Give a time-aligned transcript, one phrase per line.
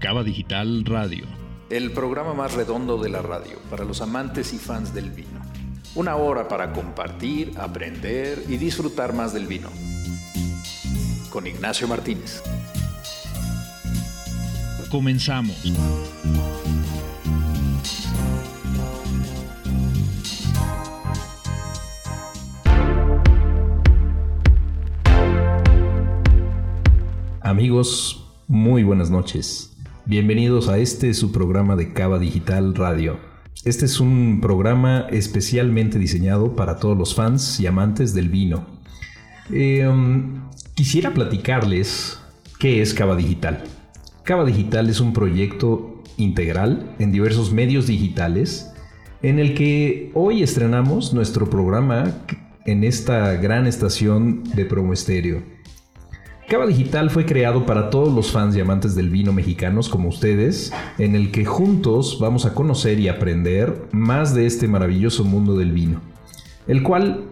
[0.00, 1.26] Cava Digital Radio.
[1.70, 5.40] El programa más redondo de la radio para los amantes y fans del vino.
[5.96, 9.70] Una hora para compartir, aprender y disfrutar más del vino.
[11.30, 12.44] Con Ignacio Martínez.
[14.88, 15.72] Comenzamos.
[27.40, 29.74] Amigos, muy buenas noches.
[30.08, 33.18] Bienvenidos a este su programa de Cava Digital Radio.
[33.66, 38.64] Este es un programa especialmente diseñado para todos los fans y amantes del vino.
[39.52, 42.18] Eh, um, quisiera platicarles
[42.58, 43.64] qué es Cava Digital.
[44.22, 48.72] Cava Digital es un proyecto integral en diversos medios digitales
[49.20, 52.14] en el que hoy estrenamos nuestro programa
[52.64, 55.57] en esta gran estación de promo estéreo.
[56.48, 60.72] Cava Digital fue creado para todos los fans y amantes del vino mexicanos como ustedes,
[60.96, 65.72] en el que juntos vamos a conocer y aprender más de este maravilloso mundo del
[65.72, 66.00] vino,
[66.66, 67.24] el cual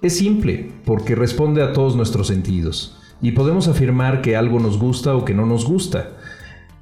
[0.00, 5.16] es simple porque responde a todos nuestros sentidos y podemos afirmar que algo nos gusta
[5.16, 6.10] o que no nos gusta,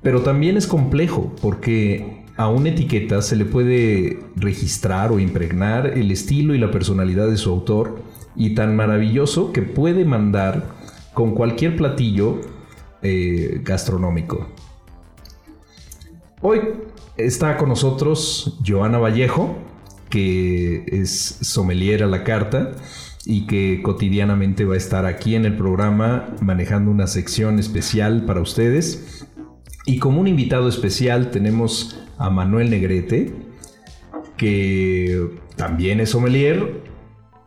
[0.03, 6.11] pero también es complejo porque a una etiqueta se le puede registrar o impregnar el
[6.11, 8.03] estilo y la personalidad de su autor
[8.37, 10.79] y tan maravilloso que puede mandar
[11.15, 12.41] con cualquier platillo
[13.03, 14.49] eh, gastronómico.
[16.43, 16.61] Hoy
[17.17, 19.57] está con nosotros Joana Vallejo,
[20.09, 22.73] que es sommelier a la carta
[23.25, 28.41] y que cotidianamente va a estar aquí en el programa manejando una sección especial para
[28.41, 29.27] ustedes.
[29.87, 33.35] Y como un invitado especial tenemos a Manuel Negrete,
[34.37, 36.83] que también es sommelier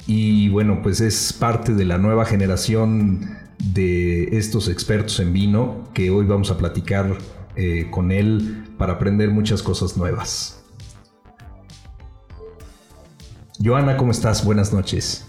[0.06, 3.38] y bueno, pues es parte de la nueva generación
[3.72, 7.18] de estos expertos en vino que hoy vamos a platicar
[7.56, 10.64] eh, con él para aprender muchas cosas nuevas.
[13.64, 14.44] Joana, ¿cómo estás?
[14.44, 15.26] Buenas noches.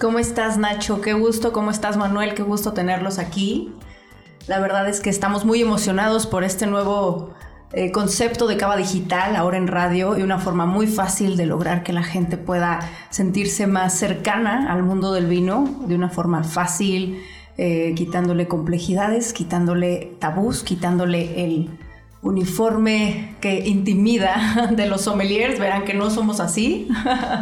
[0.00, 1.00] ¿Cómo estás, Nacho?
[1.00, 1.52] Qué gusto.
[1.52, 2.34] ¿Cómo estás, Manuel?
[2.34, 3.72] Qué gusto tenerlos aquí.
[4.46, 7.32] La verdad es que estamos muy emocionados por este nuevo
[7.72, 11.82] eh, concepto de cava digital ahora en radio y una forma muy fácil de lograr
[11.82, 17.22] que la gente pueda sentirse más cercana al mundo del vino de una forma fácil,
[17.56, 21.70] eh, quitándole complejidades, quitándole tabús, quitándole el
[22.24, 26.88] uniforme que intimida de los sommeliers, verán que no somos así.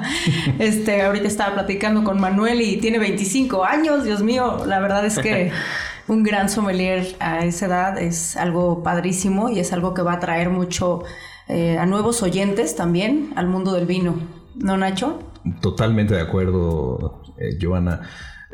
[0.58, 5.18] este, ahorita estaba platicando con Manuel y tiene 25 años, Dios mío, la verdad es
[5.18, 5.52] que
[6.08, 10.20] un gran sommelier a esa edad es algo padrísimo y es algo que va a
[10.20, 11.04] traer mucho
[11.48, 14.16] eh, a nuevos oyentes también al mundo del vino.
[14.56, 15.20] ¿No, Nacho?
[15.60, 18.02] Totalmente de acuerdo, eh, Joana.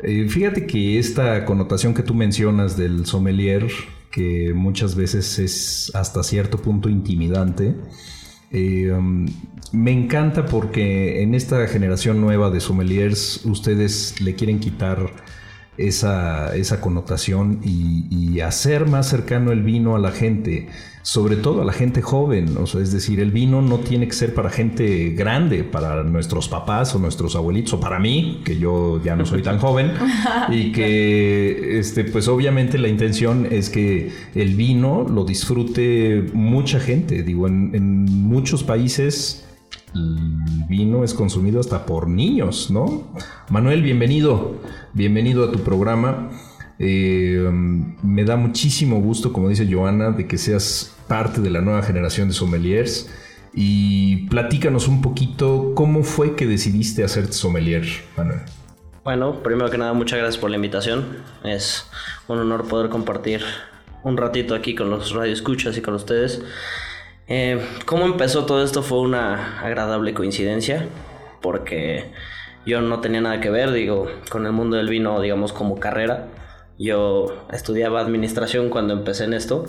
[0.03, 3.67] Eh, fíjate que esta connotación que tú mencionas del sommelier,
[4.11, 7.75] que muchas veces es hasta cierto punto intimidante,
[8.51, 9.27] eh, um,
[9.71, 15.11] me encanta porque en esta generación nueva de sommeliers ustedes le quieren quitar
[15.77, 20.69] esa, esa connotación y, hacer más cercano el vino a la gente,
[21.01, 22.57] sobre todo a la gente joven.
[22.57, 26.49] O sea, es decir, el vino no tiene que ser para gente grande, para nuestros
[26.49, 29.91] papás o nuestros abuelitos, o para mí, que yo ya no soy tan joven,
[30.49, 37.23] y que, este, pues obviamente la intención es que el vino lo disfrute mucha gente.
[37.23, 39.45] Digo, en, en muchos países
[39.93, 43.07] el vino es consumido hasta por niños, ¿no?
[43.49, 44.55] Manuel, bienvenido,
[44.93, 46.29] bienvenido a tu programa.
[46.79, 51.83] Eh, me da muchísimo gusto, como dice Joana, de que seas parte de la nueva
[51.83, 53.13] generación de sommeliers.
[53.53, 57.85] Y platícanos un poquito cómo fue que decidiste hacerte sommelier,
[58.15, 58.39] Manuel.
[59.03, 61.17] Bueno, primero que nada, muchas gracias por la invitación.
[61.43, 61.87] Es
[62.27, 63.41] un honor poder compartir
[64.03, 66.41] un ratito aquí con los radioescuchas y con ustedes.
[67.27, 68.81] Eh, ¿Cómo empezó todo esto?
[68.83, 70.87] Fue una agradable coincidencia,
[71.41, 72.11] porque
[72.65, 76.27] yo no tenía nada que ver, digo, con el mundo del vino, digamos, como carrera.
[76.79, 79.65] Yo estudiaba administración cuando empecé en esto,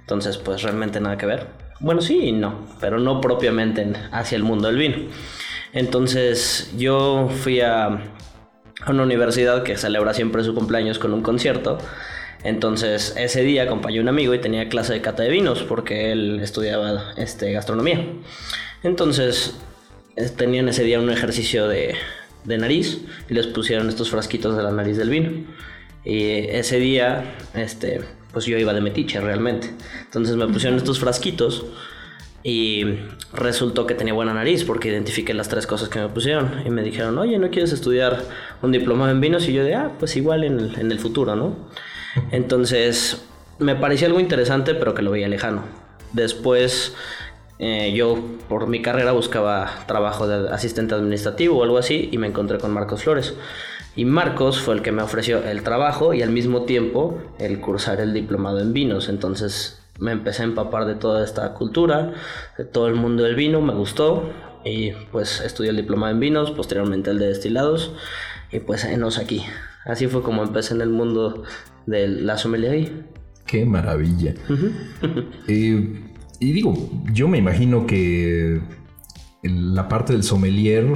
[0.00, 1.48] entonces pues realmente nada que ver.
[1.80, 4.96] Bueno, sí y no, pero no propiamente hacia el mundo del vino.
[5.74, 8.00] Entonces yo fui a,
[8.86, 11.78] una universidad que celebra siempre su cumpleaños con un concierto
[12.44, 16.10] entonces ese día acompañé a un amigo y tenía clase de cata de vinos porque
[16.12, 18.04] él estudiaba este, gastronomía.
[18.82, 19.54] Entonces
[20.36, 21.94] tenían ese día un ejercicio de,
[22.44, 25.30] de nariz y les pusieron estos frasquitos de la nariz del vino.
[26.04, 28.00] Y ese día, este,
[28.32, 29.70] pues yo iba de metiche realmente.
[30.04, 31.64] Entonces me pusieron estos frasquitos
[32.42, 32.84] y
[33.32, 36.62] resultó que tenía buena nariz porque identifiqué las tres cosas que me pusieron.
[36.66, 38.22] Y me dijeron, oye, ¿no quieres estudiar
[38.62, 39.48] un diplomado en vinos?
[39.48, 41.56] Y yo de, ah, pues igual en el, futuro, ¿no?
[42.30, 43.22] Entonces,
[43.58, 45.62] me parecía algo interesante, pero que lo veía lejano.
[46.12, 46.94] Después
[47.58, 48.18] eh, yo
[48.48, 52.72] por mi carrera buscaba trabajo de asistente administrativo o algo así y me encontré con
[52.72, 53.34] Marcos Flores.
[53.94, 58.00] Y Marcos fue el que me ofreció el trabajo y al mismo tiempo el cursar
[58.00, 59.08] el diplomado en vinos.
[59.08, 62.12] Entonces me empecé a empapar de toda esta cultura,
[62.56, 64.30] de todo el mundo del vino, me gustó
[64.64, 67.92] y pues estudié el diplomado en vinos, posteriormente el de destilados
[68.50, 69.42] y pues enos aquí.
[69.84, 71.42] Así fue como empecé en el mundo
[71.86, 72.90] de la sommelier.
[73.46, 74.34] Qué maravilla.
[75.48, 76.00] Eh,
[76.38, 76.74] y digo,
[77.12, 78.60] yo me imagino que
[79.42, 80.86] la parte del sommelier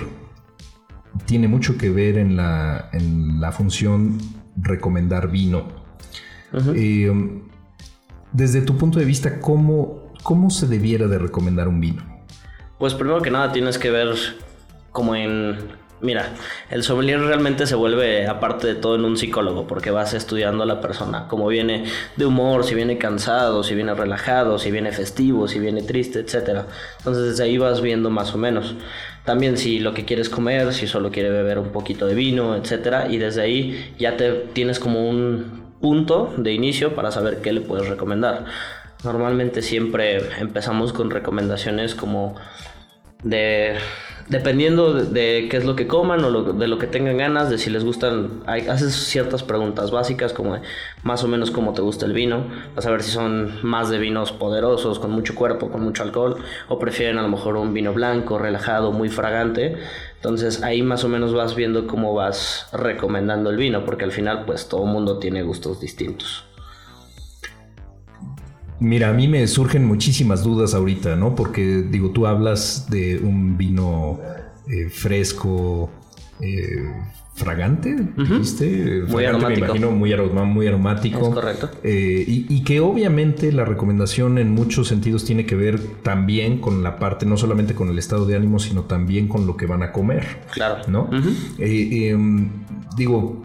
[1.24, 4.18] tiene mucho que ver en la, en la función
[4.56, 5.64] recomendar vino.
[6.74, 7.12] Eh,
[8.32, 12.02] desde tu punto de vista, ¿cómo, ¿cómo se debiera de recomendar un vino?
[12.78, 14.14] Pues primero que nada tienes que ver
[14.92, 15.56] como en
[16.02, 16.34] Mira,
[16.68, 20.66] el sommelier realmente se vuelve, aparte de todo, en un psicólogo, porque vas estudiando a
[20.66, 21.84] la persona, cómo viene
[22.16, 26.66] de humor, si viene cansado, si viene relajado, si viene festivo, si viene triste, etc.
[26.98, 28.74] Entonces desde ahí vas viendo más o menos.
[29.26, 33.08] También si lo que quieres comer, si solo quiere beber un poquito de vino, etc.
[33.10, 37.60] Y desde ahí ya te tienes como un punto de inicio para saber qué le
[37.60, 38.44] puedes recomendar.
[39.04, 42.36] Normalmente siempre empezamos con recomendaciones como
[43.24, 43.74] de
[44.28, 47.70] dependiendo de, qué es lo que coman o de lo que tengan ganas, de si
[47.70, 50.60] les gustan, hay, haces ciertas preguntas básicas como
[51.02, 52.44] más o menos cómo te gusta el vino,
[52.74, 56.36] vas a ver si son más de vinos poderosos, con mucho cuerpo, con mucho alcohol,
[56.68, 59.76] o prefieren a lo mejor un vino blanco, relajado, muy fragante.
[60.16, 64.44] Entonces ahí más o menos vas viendo cómo vas recomendando el vino, porque al final
[64.44, 66.44] pues todo mundo tiene gustos distintos.
[68.78, 71.34] Mira, a mí me surgen muchísimas dudas ahorita, ¿no?
[71.34, 74.20] Porque digo, tú hablas de un vino
[74.68, 75.90] eh, fresco,
[76.40, 76.92] eh,
[77.34, 79.04] fragante, ¿viste?
[79.08, 79.60] Muy aromático.
[79.60, 80.14] Me imagino muy,
[80.46, 81.20] muy aromático.
[81.20, 81.70] Es correcto.
[81.82, 86.82] Eh, y, y, que obviamente la recomendación en muchos sentidos tiene que ver también con
[86.82, 89.82] la parte, no solamente con el estado de ánimo, sino también con lo que van
[89.82, 90.24] a comer.
[90.52, 90.82] Claro.
[90.88, 91.10] ¿No?
[91.58, 92.50] Em,
[92.96, 93.42] digo,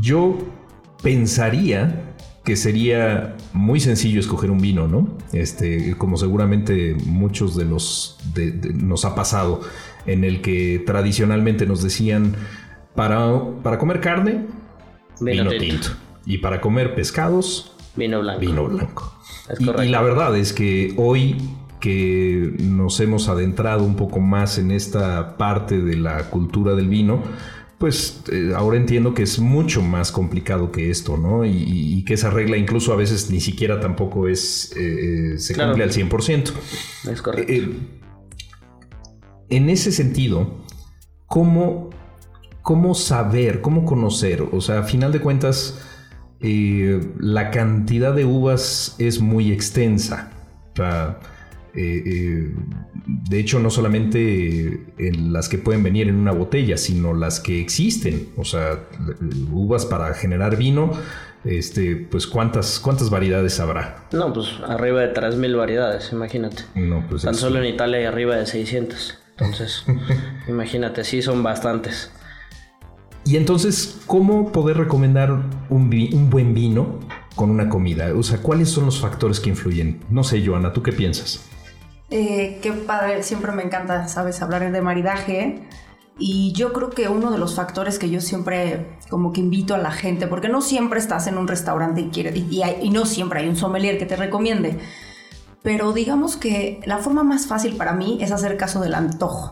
[0.00, 0.38] yo
[1.02, 2.07] pensaría
[2.48, 5.06] que sería muy sencillo escoger un vino, ¿no?
[5.34, 8.18] Este, como seguramente muchos de los
[8.72, 9.60] nos ha pasado,
[10.06, 12.36] en el que tradicionalmente nos decían
[12.94, 14.46] para, para comer carne,
[15.20, 15.88] vino, tinto.
[16.24, 18.40] y para comer pescados, vino blanco.
[18.40, 19.12] Vino blanco.
[19.58, 21.36] y, y la verdad es que hoy
[21.80, 27.22] que nos hemos adentrado un poco más en esta parte de la cultura del vino,
[27.78, 31.44] pues eh, ahora entiendo que es mucho más complicado que esto, ¿no?
[31.44, 35.84] Y, que esa regla incluso a veces ni siquiera tampoco es, eh, eh, se cumple
[35.84, 36.52] al 100%.
[37.10, 37.52] Es correcto.
[39.50, 40.64] en ese sentido,
[41.26, 41.90] ¿cómo,
[42.62, 44.42] ¿cómo saber, cómo conocer?
[44.52, 45.78] O sea, a final de cuentas,
[46.40, 50.32] la cantidad de uvas es muy extensa.
[50.72, 51.20] O sea,
[51.78, 52.54] eh, eh,
[53.06, 57.60] de hecho, no solamente en las que pueden venir en una botella, sino las que
[57.60, 58.30] existen.
[58.36, 58.80] O sea,
[59.52, 60.92] uvas para generar vino,
[61.44, 64.08] este, pues ¿cuántas, cuántas variedades habrá?
[64.12, 66.64] No, pues arriba de 3.000 variedades, imagínate.
[66.74, 69.18] No, pues Tan solo en Italia hay arriba de 600.
[69.30, 69.84] Entonces,
[70.48, 72.10] imagínate, sí son bastantes.
[73.24, 76.98] Y entonces, ¿cómo poder recomendar un, un buen vino
[77.36, 78.12] con una comida?
[78.16, 80.00] O sea, ¿cuáles son los factores que influyen?
[80.10, 81.47] No sé, Joana, ¿tú qué piensas?
[82.10, 85.68] Eh, qué padre, siempre me encanta, sabes, hablar de maridaje.
[86.18, 89.78] Y yo creo que uno de los factores que yo siempre como que invito a
[89.78, 93.48] la gente, porque no siempre estás en un restaurante y, quiere, y, no siempre hay
[93.48, 94.78] un sommelier que te recomiende,
[95.62, 99.50] pero digamos que la forma más fácil para mí es hacer caso del antojo.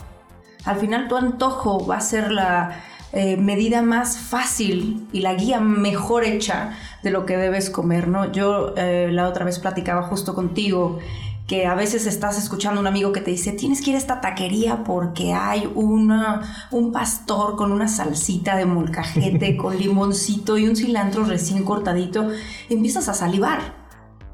[0.64, 2.82] Al final tu antojo va a ser la
[3.12, 8.32] eh, medida más fácil y la guía mejor hecha de lo que debes comer, ¿no?
[8.32, 10.98] Yo eh, la otra vez platicaba justo contigo
[11.46, 14.00] que a veces estás escuchando a un amigo que te dice, tienes que ir a
[14.00, 20.66] esta taquería porque hay una, un pastor con una salsita de molcajete, con limoncito y
[20.66, 22.30] un cilantro recién cortadito,
[22.68, 23.74] empiezas a salivar,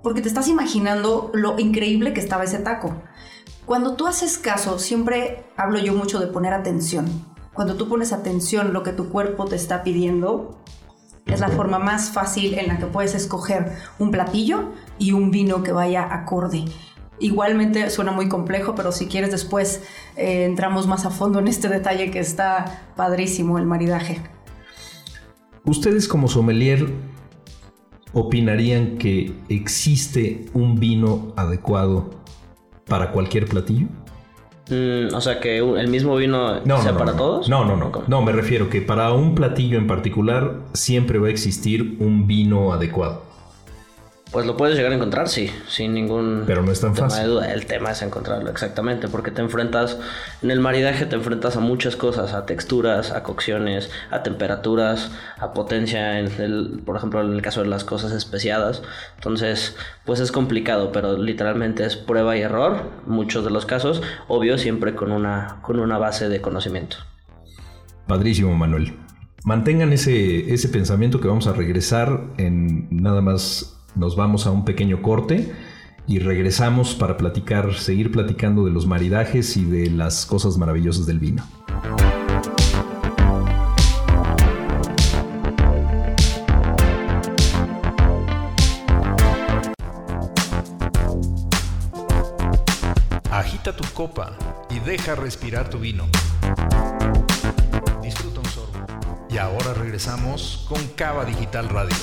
[0.02, 3.02] porque te estás imaginando lo increíble que estaba ese taco.
[3.66, 7.06] Cuando tú haces caso, siempre hablo yo mucho de poner atención.
[7.52, 10.58] Cuando tú pones atención lo que tu cuerpo te está pidiendo,
[11.26, 15.62] es la forma más fácil en la que puedes escoger un platillo y un vino
[15.62, 16.64] que vaya acorde.
[17.22, 19.80] Igualmente suena muy complejo, pero si quieres después
[20.16, 24.20] eh, entramos más a fondo en este detalle que está padrísimo el maridaje.
[25.64, 26.88] ¿Ustedes como sommelier
[28.12, 32.10] opinarían que existe un vino adecuado
[32.86, 33.86] para cualquier platillo?
[34.68, 37.48] Mm, o sea, que el mismo vino sea para todos.
[37.48, 37.92] No, no, no.
[38.08, 42.72] No, me refiero que para un platillo en particular siempre va a existir un vino
[42.72, 43.22] adecuado.
[44.32, 47.24] Pues lo puedes llegar a encontrar, sí, sin ningún Pero no es tan tema fácil.
[47.24, 47.52] de duda.
[47.52, 49.98] El tema es encontrarlo, exactamente, porque te enfrentas,
[50.42, 55.52] en el maridaje te enfrentas a muchas cosas, a texturas, a cocciones, a temperaturas, a
[55.52, 58.82] potencia, en el, por ejemplo, en el caso de las cosas especiadas.
[59.16, 64.56] Entonces, pues es complicado, pero literalmente es prueba y error, muchos de los casos, obvio,
[64.56, 66.96] siempre con una, con una base de conocimiento.
[68.06, 68.94] Padrísimo, Manuel.
[69.44, 74.64] Mantengan ese, ese pensamiento que vamos a regresar en nada más nos vamos a un
[74.64, 75.52] pequeño corte
[76.06, 81.18] y regresamos para platicar, seguir platicando de los maridajes y de las cosas maravillosas del
[81.18, 81.44] vino.
[93.30, 94.36] Agita tu copa
[94.70, 96.06] y deja respirar tu vino.
[98.02, 98.86] Disfruta un sorbo.
[99.30, 101.96] Y ahora regresamos con Cava Digital Radio.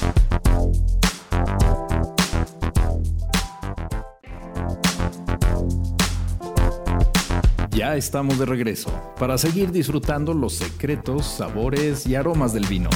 [7.80, 12.90] Ya estamos de regreso para seguir disfrutando los secretos, sabores y aromas del vino.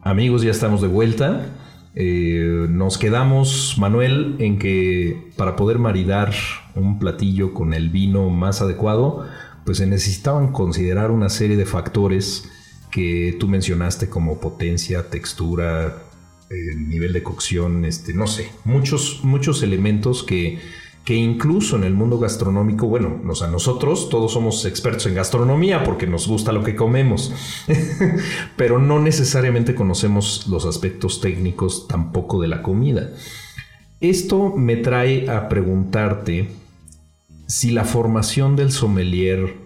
[0.00, 1.50] Amigos, ya estamos de vuelta.
[1.94, 6.32] Eh, nos quedamos, Manuel, en que para poder maridar
[6.74, 9.26] un platillo con el vino más adecuado,
[9.70, 12.50] pues se necesitaban considerar una serie de factores
[12.90, 16.02] que tú mencionaste como potencia, textura,
[16.50, 20.58] eh, nivel de cocción, este, no sé, muchos, muchos elementos que,
[21.04, 25.84] que incluso en el mundo gastronómico, bueno, o sea, nosotros todos somos expertos en gastronomía
[25.84, 27.32] porque nos gusta lo que comemos,
[28.56, 33.12] pero no necesariamente conocemos los aspectos técnicos tampoco de la comida.
[34.00, 36.59] Esto me trae a preguntarte
[37.50, 39.56] si la formación del sommelier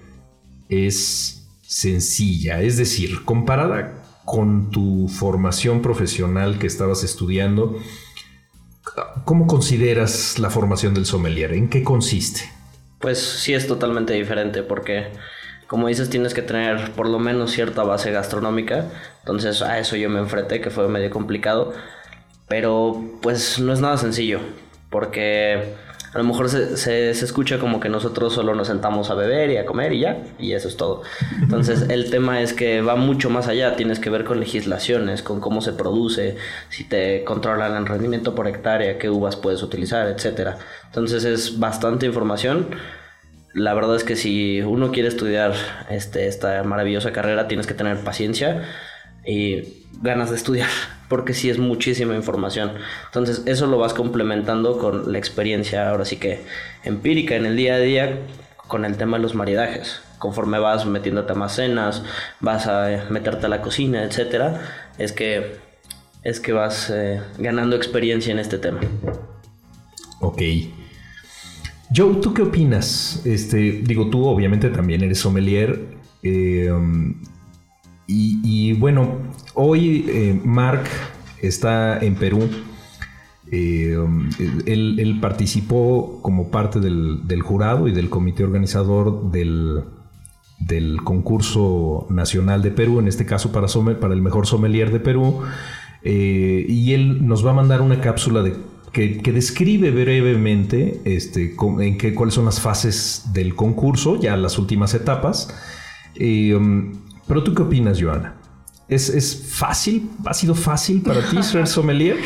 [0.70, 7.78] es sencilla, es decir, comparada con tu formación profesional que estabas estudiando,
[9.26, 11.52] ¿cómo consideras la formación del sommelier?
[11.52, 12.50] ¿En qué consiste?
[13.00, 15.08] Pues sí es totalmente diferente porque,
[15.66, 18.86] como dices, tienes que tener por lo menos cierta base gastronómica.
[19.20, 21.74] Entonces a eso yo me enfrenté, que fue medio complicado.
[22.48, 24.40] Pero pues no es nada sencillo
[24.88, 25.74] porque
[26.14, 29.50] a lo mejor se, se, se, escucha como que nosotros solo nos sentamos a beber
[29.50, 31.02] y a comer y ya, y eso es todo.
[31.42, 35.40] Entonces el tema es que va mucho más allá, tienes que ver con legislaciones, con
[35.40, 36.36] cómo se produce,
[36.68, 40.50] si te controlan el rendimiento por hectárea, qué uvas puedes utilizar, etc.
[40.86, 42.68] Entonces es bastante información.
[43.52, 45.54] La verdad es que si uno quiere estudiar
[45.90, 48.62] este, esta maravillosa carrera, tienes que tener paciencia
[49.26, 50.70] y ganas de estudiar,
[51.08, 52.72] porque sí es muchísima información.
[53.06, 56.40] Entonces eso lo vas complementando con la experiencia, ahora sí que
[56.84, 58.18] empírica en el día a día,
[58.68, 60.00] con el tema de los maridajes.
[60.18, 62.02] Conforme vas metiéndote a más cenas,
[62.40, 64.60] vas a meterte a la cocina, etcétera,
[64.98, 65.58] es que
[66.22, 68.80] es que vas eh, ganando experiencia en este tema.
[70.20, 70.40] Ok.
[71.94, 73.20] Joe, ¿tú qué opinas?
[73.26, 75.98] Este, digo, tú obviamente también eres sommelier.
[76.22, 76.70] Eh,
[78.06, 79.18] y, bueno,
[79.54, 80.84] hoy eh, Mark
[81.40, 82.48] está en Perú.
[83.50, 83.96] Eh,
[84.66, 89.84] él, participó como parte del, jurado y del comité organizador del,
[91.02, 93.68] concurso nacional de Perú, en este caso para,
[94.00, 95.40] para el mejor sommelier de Perú.
[96.02, 98.44] Eh, y él nos va a mandar una cápsula
[98.92, 104.92] que, describe brevemente este, en qué, cuáles son las fases del concurso, ya las últimas
[104.92, 105.48] etapas.
[106.20, 106.92] Um,
[107.26, 108.34] pero tú qué opinas, Joana?
[108.88, 110.10] ¿Es, ¿Es, fácil?
[110.26, 112.18] ¿Ha sido fácil para ti ser sommelier?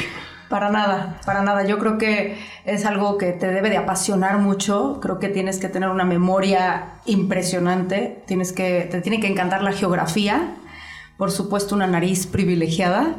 [0.49, 1.67] Para nada, para nada.
[1.67, 4.99] Yo creo que es algo que te debe de apasionar mucho.
[5.01, 8.23] Creo que tienes que tener una memoria impresionante.
[8.27, 10.57] Tienes que, te tiene que encantar la geografía.
[11.19, 13.17] Por supuesto, una nariz privilegiada.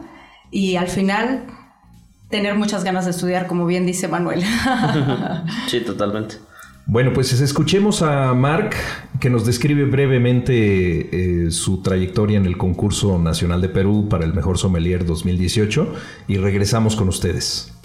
[0.52, 1.46] Y al final,
[2.30, 4.44] tener muchas ganas de estudiar, como bien dice Manuel.
[5.68, 6.38] sí, totalmente.
[6.92, 8.72] Bueno, pues escuchemos a Mark
[9.20, 14.34] que nos describe brevemente eh, su trayectoria en el concurso nacional de Perú para el
[14.34, 15.94] mejor sommelier 2018
[16.28, 17.79] y regresamos con ustedes.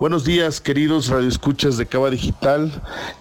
[0.00, 2.72] Buenos días, queridos radioescuchas de Cava Digital.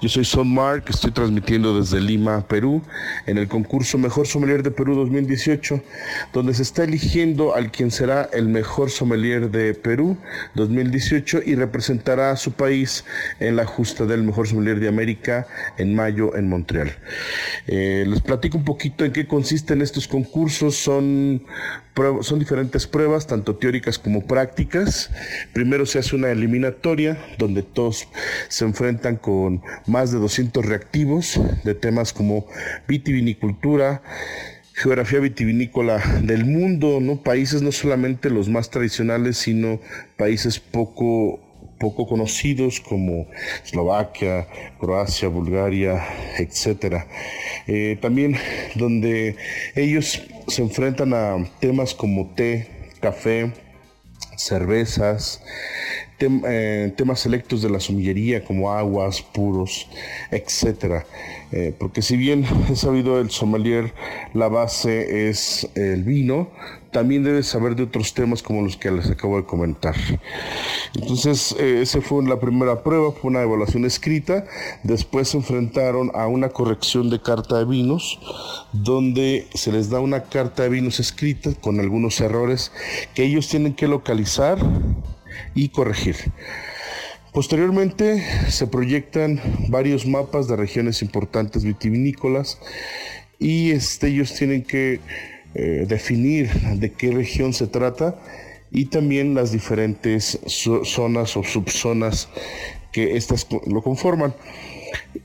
[0.02, 2.82] Yo soy Son Mark, estoy transmitiendo desde Lima, Perú,
[3.26, 5.84] en el concurso Mejor Sommelier de Perú 2018,
[6.32, 10.16] donde se está eligiendo al quien será el mejor sommelier de Perú
[10.56, 13.04] 2018 y representará a su país
[13.42, 16.96] en la justa del Mejor Sommelier de América en mayo en Montreal.
[17.68, 20.78] Eh, les platico un poquito en qué consisten estos concursos.
[20.78, 21.44] Son
[22.22, 25.12] son diferentes pruebas, tanto teóricas como prácticas.
[25.54, 28.08] Primero se hace una eliminatoria donde todos
[28.48, 32.46] se enfrentan con más de 200 reactivos de temas como
[32.88, 34.02] vitivinicultura,
[34.74, 37.22] geografía vitivinícola del mundo, ¿no?
[37.22, 39.82] Países no solamente los más tradicionales, sino
[40.18, 41.42] países poco
[41.80, 43.28] poco conocidos como
[43.64, 44.48] Eslovaquia,
[44.80, 46.06] Croacia, Bulgaria,
[46.38, 47.04] etc.
[47.68, 48.36] Eh, también
[48.76, 49.36] donde
[49.76, 52.68] ellos se enfrentan a temas como té,
[53.00, 53.52] café,
[54.36, 55.42] cervezas,
[56.20, 59.88] eh, temas selectos de la somillería como aguas, puros,
[60.32, 61.06] etc.
[61.52, 63.94] Eh, porque si bien he sabido el sommelier,
[64.34, 66.50] la base es el vino,
[66.92, 69.96] también debes saber de otros temas como los que les acabo de comentar.
[70.96, 74.46] Entonces, eh, esa fue la primera prueba, fue una evaluación escrita.
[74.84, 78.20] Después se enfrentaron a una corrección de carta de vinos,
[78.74, 82.72] donde se les da una carta de vinos escrita con algunos errores
[83.14, 84.58] que ellos tienen que localizar
[85.54, 86.16] y corregir.
[87.34, 92.60] Posteriormente se proyectan varios mapas de regiones importantes vitivinícolas
[93.38, 95.00] y este, ellos tienen que
[95.54, 98.20] eh, definir de qué región se trata
[98.72, 102.30] y también las diferentes zonas o subzonas
[102.92, 104.34] que estas lo conforman.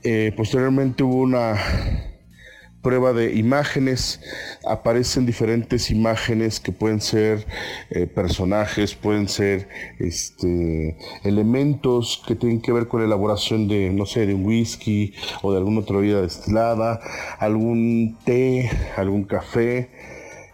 [0.03, 1.55] Eh, posteriormente hubo una
[2.85, 4.21] prueba de imágenes,
[4.63, 7.47] aparecen diferentes imágenes que pueden ser
[7.89, 14.05] eh, personajes, pueden ser este, elementos que tienen que ver con la elaboración de, no
[14.05, 16.99] sé, de un whisky o de alguna otra bebida destilada,
[17.39, 19.89] algún té, algún café.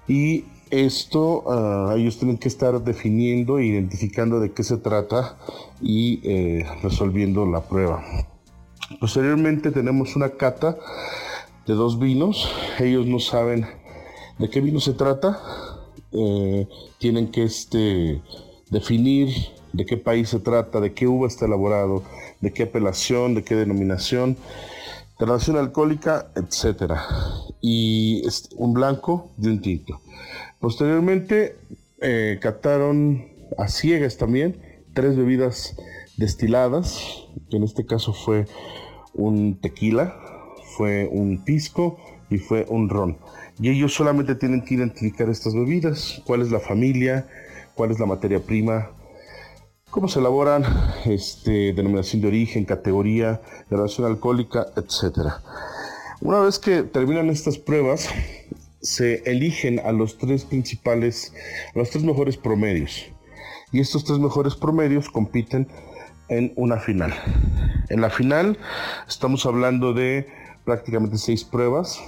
[0.08, 5.38] Y esto ah, ellos tienen que estar definiendo e identificando de qué se trata
[5.82, 8.02] y eh, resolviendo la prueba.
[9.02, 10.78] Posteriormente tenemos una cata
[11.71, 12.49] de dos vinos.
[12.79, 13.65] Ellos no saben
[14.38, 15.39] de qué vino se trata.
[16.12, 18.21] Eh, tienen que este,
[18.69, 19.29] definir
[19.71, 22.03] de qué país se trata, de qué uva está elaborado,
[22.41, 24.36] de qué apelación, de qué denominación,
[25.17, 26.91] relación alcohólica, etc.
[27.62, 28.23] Y
[28.57, 30.01] un blanco de un tinto.
[30.60, 31.55] Posteriormente
[32.01, 34.60] eh, cataron a ciegas también
[34.93, 35.77] tres bebidas
[36.17, 36.99] destiladas,
[37.49, 38.45] que en este caso fue
[39.13, 40.31] un tequila,
[40.75, 41.97] fue un pisco
[42.29, 43.17] y fue un ron.
[43.60, 47.27] Y ellos solamente tienen que identificar estas bebidas, cuál es la familia,
[47.75, 48.91] cuál es la materia prima,
[49.89, 50.63] cómo se elaboran,
[51.05, 55.34] este, denominación de origen, categoría, relación alcohólica, etc.
[56.21, 58.10] Una vez que terminan estas pruebas,
[58.81, 61.34] se eligen a los tres principales,
[61.75, 63.05] a los tres mejores promedios.
[63.71, 65.67] Y estos tres mejores promedios compiten
[66.29, 67.13] en una final.
[67.89, 68.57] En la final
[69.07, 70.27] estamos hablando de
[70.65, 72.00] prácticamente seis pruebas.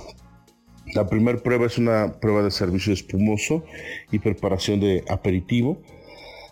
[0.93, 3.63] La primera prueba es una prueba de servicio espumoso
[4.11, 5.81] y preparación de aperitivo,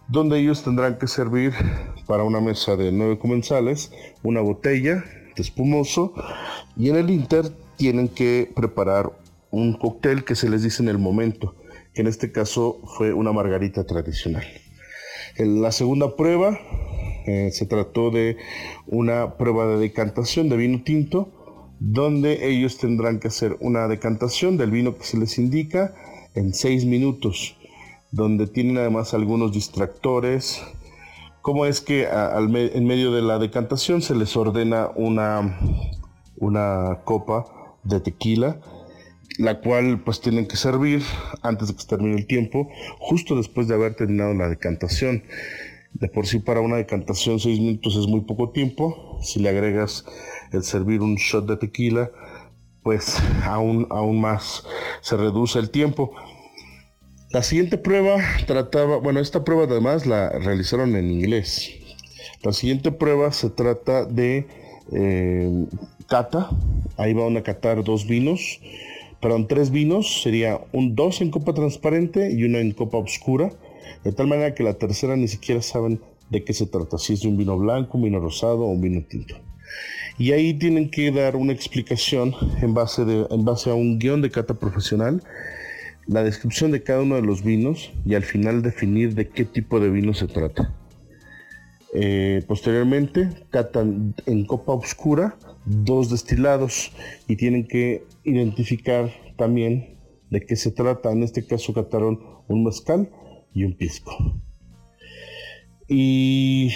[0.07, 1.53] donde ellos tendrán que servir
[2.07, 3.91] para una mesa de nueve comensales
[4.23, 5.03] una botella
[5.35, 6.13] de espumoso
[6.75, 9.11] y en el inter tienen que preparar
[9.51, 11.55] un cóctel que se les dice en el momento,
[11.93, 14.45] que en este caso fue una margarita tradicional.
[15.37, 16.59] En la segunda prueba
[17.25, 18.37] eh, se trató de
[18.87, 21.40] una prueba de decantación de vino tinto
[21.83, 25.95] donde ellos tendrán que hacer una decantación del vino que se les indica
[26.35, 27.57] en seis minutos,
[28.11, 30.61] donde tienen además algunos distractores.
[31.41, 35.57] Como es que en medio de la decantación se les ordena una,
[36.37, 37.45] una copa
[37.83, 38.61] de tequila,
[39.39, 41.01] la cual pues tienen que servir
[41.41, 45.23] antes de que se termine el tiempo, justo después de haber terminado la decantación.
[45.93, 49.19] De por sí para una decantación seis minutos es muy poco tiempo.
[49.21, 50.05] Si le agregas
[50.51, 52.11] el servir un shot de tequila,
[52.83, 54.63] pues aún, aún más
[55.01, 56.13] se reduce el tiempo.
[57.31, 61.71] La siguiente prueba trataba, bueno, esta prueba además la realizaron en inglés.
[62.43, 64.47] La siguiente prueba se trata de
[64.91, 65.65] eh,
[66.07, 66.49] cata.
[66.97, 68.59] Ahí van a catar dos vinos,
[69.21, 70.21] perdón, tres vinos.
[70.23, 73.51] Sería un dos en copa transparente y uno en copa oscura.
[74.03, 77.21] De tal manera que la tercera ni siquiera saben de qué se trata, si es
[77.21, 79.35] de un vino blanco, un vino rosado o un vino tinto.
[80.17, 84.21] Y ahí tienen que dar una explicación en base, de, en base a un guion
[84.21, 85.23] de cata profesional,
[86.07, 89.79] la descripción de cada uno de los vinos y al final definir de qué tipo
[89.79, 90.73] de vino se trata.
[91.93, 96.91] Eh, posteriormente, catan en copa oscura dos destilados
[97.27, 99.97] y tienen que identificar también
[100.29, 101.11] de qué se trata.
[101.11, 103.09] En este caso cataron un mezcal
[103.53, 104.35] y un pisco.
[105.87, 106.69] Y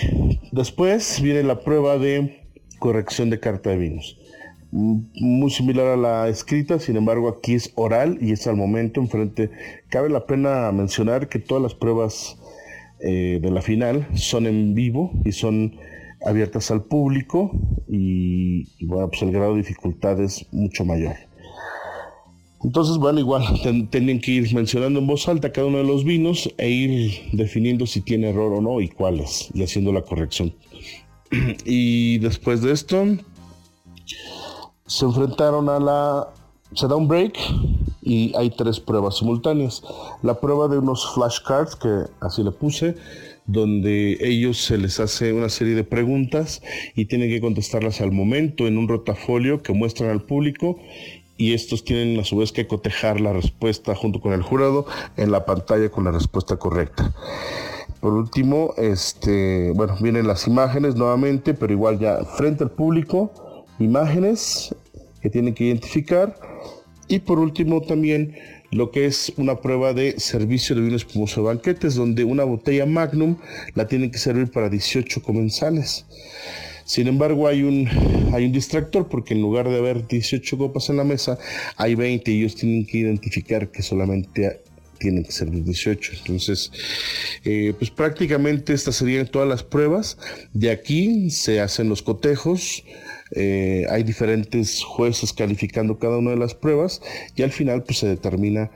[0.52, 2.44] después viene la prueba de
[2.80, 4.18] corrección de carta de vinos.
[4.72, 9.52] Muy similar a la escrita, sin embargo aquí es oral y es al momento enfrente.
[9.90, 12.38] Cabe la pena mencionar que todas las pruebas
[13.00, 15.76] eh, de la final son en vivo y son
[16.26, 17.52] abiertas al público
[17.88, 21.16] y, bueno, pues el grado de dificultad es mucho mayor.
[22.64, 23.44] Entonces, bueno, igual
[23.92, 27.86] tienen que ir mencionando en voz alta cada uno de los vinos e ir definiendo
[27.86, 30.54] si tiene error o no y cuáles, y haciendo la corrección.
[31.66, 33.06] y después de esto,
[34.86, 36.28] se enfrentaron a la...
[36.74, 37.38] Se da un break
[38.02, 39.82] y hay tres pruebas simultáneas.
[40.24, 42.96] La prueba de unos flashcards, que así le puse,
[43.46, 46.62] donde ellos se les hace una serie de preguntas
[46.96, 50.80] y tienen que contestarlas al momento en un rotafolio que muestran al público
[51.38, 54.86] y estos tienen a su vez que cotejar la respuesta junto con el jurado
[55.18, 57.14] en la pantalla con la respuesta correcta.
[58.00, 64.76] Por último, este, bueno, vienen las imágenes nuevamente, pero igual ya frente al público, imágenes
[65.22, 66.36] que tienen que identificar
[67.08, 68.36] y por último también
[68.72, 72.86] lo que es una prueba de servicio de vinos espumoso de banquetes, donde una botella
[72.86, 73.38] Magnum
[73.74, 76.06] la tienen que servir para 18 comensales.
[76.86, 77.88] Sin embargo, hay un,
[78.32, 81.38] hay un distractor porque en lugar de haber 18 copas en la mesa,
[81.76, 84.62] hay 20 y ellos tienen que identificar que solamente
[85.00, 86.14] tienen que servir 18.
[86.20, 86.72] Entonces,
[87.44, 90.18] eh, pues prácticamente estas serían todas las pruebas.
[90.54, 92.84] De aquí se hacen los cotejos,
[93.32, 97.02] eh, hay diferentes jueces calificando cada una de las pruebas
[97.36, 98.70] y al final pues se determina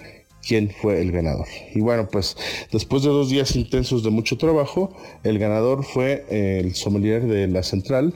[0.49, 1.45] quién fue el ganador.
[1.75, 2.35] Y bueno, pues
[2.71, 4.91] después de dos días intensos de mucho trabajo,
[5.23, 8.15] el ganador fue el sommelier de la central,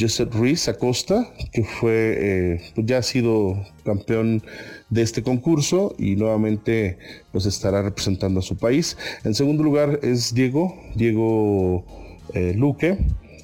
[0.00, 4.42] Joseph Ruiz Acosta, que fue, eh, pues ya ha sido campeón
[4.88, 6.96] de este concurso y nuevamente
[7.32, 8.96] pues estará representando a su país.
[9.24, 11.84] En segundo lugar es Diego, Diego
[12.32, 12.96] eh, Luque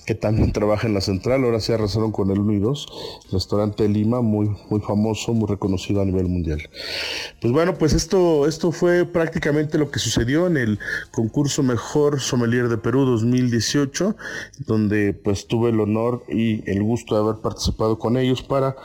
[0.04, 2.86] que también trabaja en la central, ahora se arrasaron con el 1 y 2,
[3.32, 6.68] restaurante de Lima, muy, muy famoso, muy reconocido a nivel mundial.
[7.40, 10.78] Pues bueno, pues esto, esto fue prácticamente lo que sucedió en el
[11.10, 14.16] concurso Mejor Sommelier de Perú 2018,
[14.66, 18.76] donde pues tuve el honor y el gusto de haber participado con ellos para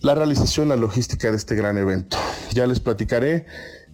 [0.00, 2.16] la realización, la logística de este gran evento.
[2.52, 3.46] Ya les platicaré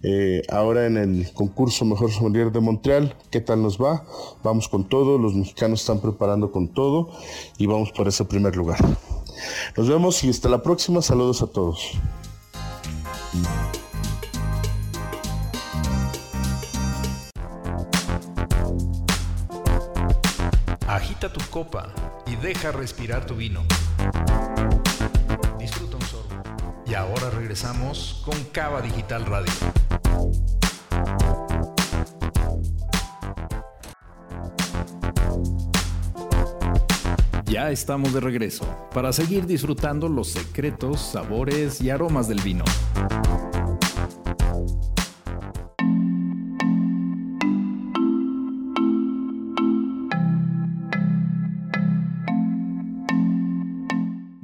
[0.03, 4.05] eh, ahora en el concurso Mejor Sommelier de Montreal, ¿qué tal nos va?
[4.43, 7.09] Vamos con todo, los mexicanos están preparando con todo
[7.57, 8.79] y vamos por ese primer lugar.
[9.77, 11.01] Nos vemos y hasta la próxima.
[11.01, 11.91] Saludos a todos.
[20.87, 21.89] Agita tu copa
[22.27, 23.61] y deja respirar tu vino.
[25.57, 26.43] Disfruta un sorbo.
[26.85, 29.53] Y ahora regresamos con Cava Digital Radio.
[37.45, 42.63] Ya estamos de regreso para seguir disfrutando los secretos, sabores y aromas del vino.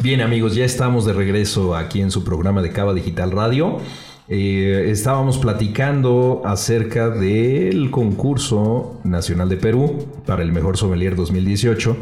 [0.01, 3.79] Bien amigos, ya estamos de regreso aquí en su programa de Cava Digital Radio.
[4.31, 11.97] Eh, estábamos platicando acerca del concurso nacional de Perú para el mejor sommelier 2018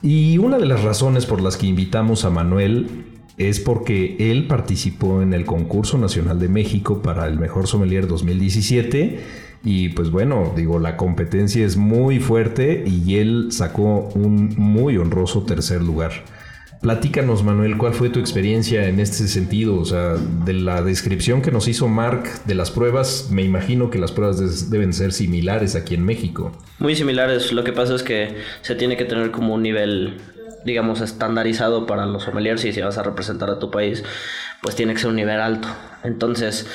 [0.00, 3.04] y una de las razones por las que invitamos a Manuel
[3.36, 9.18] es porque él participó en el concurso nacional de México para el mejor sommelier 2017
[9.64, 15.42] y pues bueno, digo, la competencia es muy fuerte y él sacó un muy honroso
[15.42, 16.12] tercer lugar.
[16.80, 19.78] Platícanos, Manuel, ¿cuál fue tu experiencia en este sentido?
[19.78, 23.98] O sea, de la descripción que nos hizo Mark de las pruebas, me imagino que
[23.98, 26.52] las pruebas deben ser similares aquí en México.
[26.78, 27.52] Muy similares.
[27.52, 30.22] Lo que pasa es que se tiene que tener como un nivel,
[30.64, 34.02] digamos, estandarizado para los sommeliers y si vas a representar a tu país,
[34.62, 35.68] pues tiene que ser un nivel alto.
[36.02, 36.66] Entonces,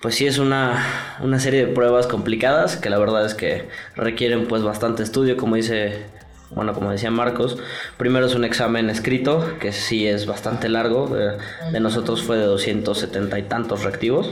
[0.00, 0.86] pues sí es una,
[1.20, 5.56] una serie de pruebas complicadas que la verdad es que requieren pues bastante estudio, como
[5.56, 6.06] dice
[6.50, 7.58] bueno, como decía Marcos,
[7.98, 13.38] primero es un examen escrito, que sí es bastante largo, de, nosotros fue de 270
[13.38, 14.30] y tantos reactivos,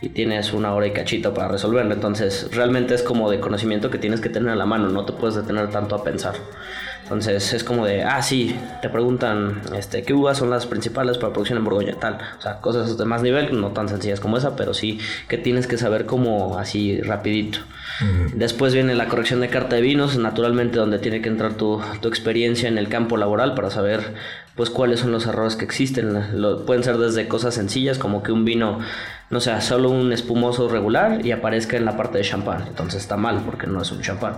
[0.00, 1.92] y tienes una hora y cachito para resolverlo.
[1.92, 5.12] Entonces, realmente es como de conocimiento que tienes que tener a la mano, no te
[5.12, 6.34] puedes detener tanto a pensar.
[7.06, 11.32] Entonces es como de, ah, sí, te preguntan, este, ¿qué uvas son las principales para
[11.32, 11.94] producción en Borgoña?
[12.00, 15.38] Tal, o sea, cosas de más nivel, no tan sencillas como esa, pero sí que
[15.38, 17.60] tienes que saber como así rapidito.
[18.34, 22.08] Después viene la corrección de carta de vinos, naturalmente donde tiene que entrar tu, tu
[22.08, 24.14] experiencia en el campo laboral para saber
[24.56, 26.40] pues cuáles son los errores que existen.
[26.40, 28.80] Lo, pueden ser desde cosas sencillas como que un vino
[29.28, 32.64] no sea solo un espumoso regular y aparezca en la parte de champán.
[32.68, 34.34] Entonces está mal porque no es un champán.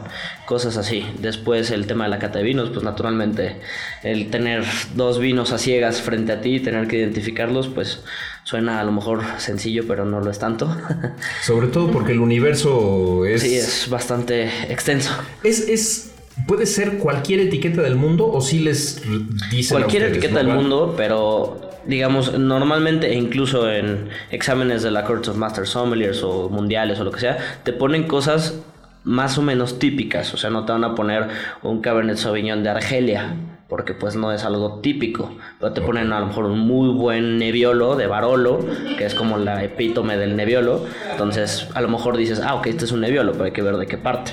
[0.47, 1.07] Cosas así.
[1.19, 3.61] Después el tema de la cata de vinos, pues naturalmente
[4.03, 8.03] el tener dos vinos a ciegas frente a ti y tener que identificarlos, pues
[8.45, 10.75] suena a lo mejor sencillo, pero no lo es tanto.
[11.43, 13.43] Sobre todo porque el universo es...
[13.43, 15.13] Sí, es bastante extenso.
[15.43, 15.69] Es...
[15.69, 16.15] es...
[16.47, 19.03] ¿Puede ser cualquier etiqueta del mundo o si les
[19.51, 25.29] dicen Cualquier etiqueta del mundo, pero digamos, normalmente e incluso en exámenes de la Court
[25.29, 28.61] of Master Sommeliers o mundiales o lo que sea, te ponen cosas
[29.05, 31.29] más o menos típicas, o sea, no te van a poner
[31.63, 33.37] un Cabernet Sauvignon de Argelia,
[33.69, 37.39] porque pues no es algo típico, pero te ponen a lo mejor un muy buen
[37.39, 38.65] Nebbiolo de Barolo,
[38.99, 42.85] que es como la epítome del Nebbiolo, entonces a lo mejor dices, ah, ok, este
[42.85, 44.33] es un Nebbiolo, pero hay que ver de qué parte.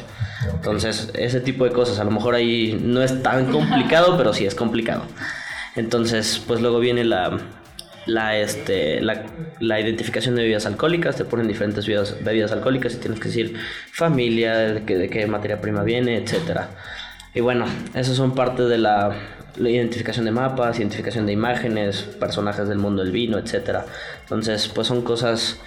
[0.54, 4.46] Entonces, ese tipo de cosas, a lo mejor ahí no es tan complicado, pero sí
[4.46, 5.04] es complicado.
[5.76, 7.38] Entonces, pues luego viene la,
[8.06, 13.28] la, este, la, identificación de bebidas alcohólicas, te ponen diferentes bebidas, alcohólicas y tienes que
[13.28, 13.56] decir
[13.92, 16.70] familia, de, qué, de qué materia prima viene, etcétera.
[17.34, 19.16] Y bueno, esas son parte de la,
[19.58, 23.86] la, identificación de mapas, identificación de imágenes, personajes del mundo del vino, etcétera.
[24.22, 25.60] Entonces, pues son cosas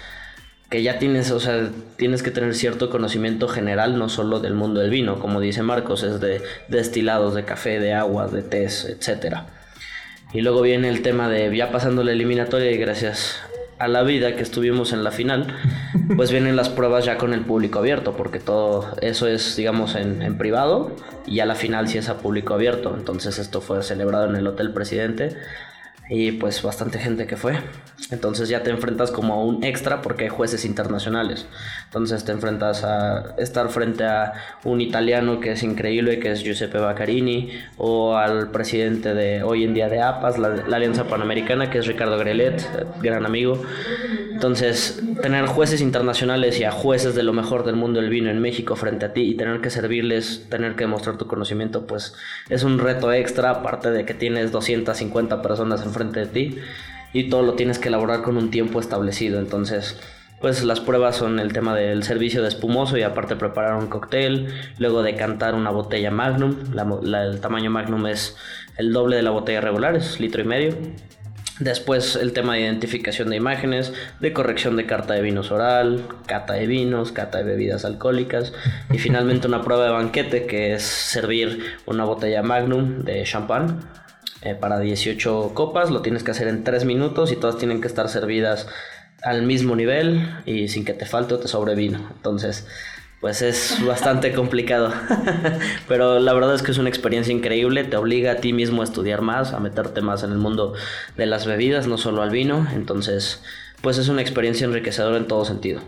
[0.69, 4.79] que ya tienes, o sea, tienes que tener cierto conocimiento general, no solo del mundo
[4.81, 9.47] del vino, como dice Marcos, es de destilados, de café, de agua, de tés, etcétera.
[10.31, 13.37] Y luego viene el tema de ya pasando la eliminatoria y gracias
[13.79, 15.55] a la vida que estuvimos en la final,
[16.15, 20.21] pues vienen las pruebas ya con el público abierto, porque todo eso es, digamos, en,
[20.21, 20.91] en privado
[21.25, 22.93] y a la final sí es a público abierto.
[22.95, 25.35] Entonces esto fue celebrado en el Hotel Presidente
[26.09, 27.57] y pues bastante gente que fue.
[28.11, 31.45] Entonces ya te enfrentas como a un extra porque hay jueces internacionales.
[31.85, 36.79] Entonces te enfrentas a estar frente a un italiano que es increíble, que es Giuseppe
[36.79, 41.77] Baccarini, o al presidente de hoy en día de APAS, la, la Alianza Panamericana, que
[41.77, 42.65] es Ricardo Grelet,
[43.01, 43.61] gran amigo.
[44.31, 48.39] Entonces, tener jueces internacionales y a jueces de lo mejor del mundo del vino en
[48.39, 52.15] México frente a ti y tener que servirles, tener que demostrar tu conocimiento, pues
[52.49, 56.57] es un reto extra, aparte de que tienes 250 personas enfrente de ti
[57.13, 59.39] y todo lo tienes que elaborar con un tiempo establecido.
[59.39, 59.97] Entonces,
[60.39, 64.47] pues las pruebas son el tema del servicio de espumoso y aparte preparar un cóctel,
[64.77, 66.55] luego decantar una botella Magnum,
[67.03, 68.37] el tamaño Magnum es
[68.77, 70.73] el doble de la botella regular, es litro y medio.
[71.59, 76.53] Después el tema de identificación de imágenes, de corrección de carta de vinos oral, cata
[76.53, 78.53] de vinos, cata de bebidas alcohólicas
[78.93, 83.81] y finalmente una prueba de banquete que es servir una botella magnum de champán
[84.41, 85.91] eh, para 18 copas.
[85.91, 88.67] Lo tienes que hacer en 3 minutos y todas tienen que estar servidas
[89.21, 92.09] al mismo nivel y sin que te falte o te sobre vino.
[92.15, 92.65] Entonces
[93.19, 94.93] pues es bastante complicado.
[95.87, 98.85] Pero la verdad es que es una experiencia increíble, te obliga a ti mismo a
[98.85, 100.73] estudiar más, a meterte más en el mundo
[101.17, 102.67] de las bebidas, no solo al vino.
[102.73, 103.41] Entonces,
[103.81, 105.81] pues es una experiencia enriquecedora en todo sentido.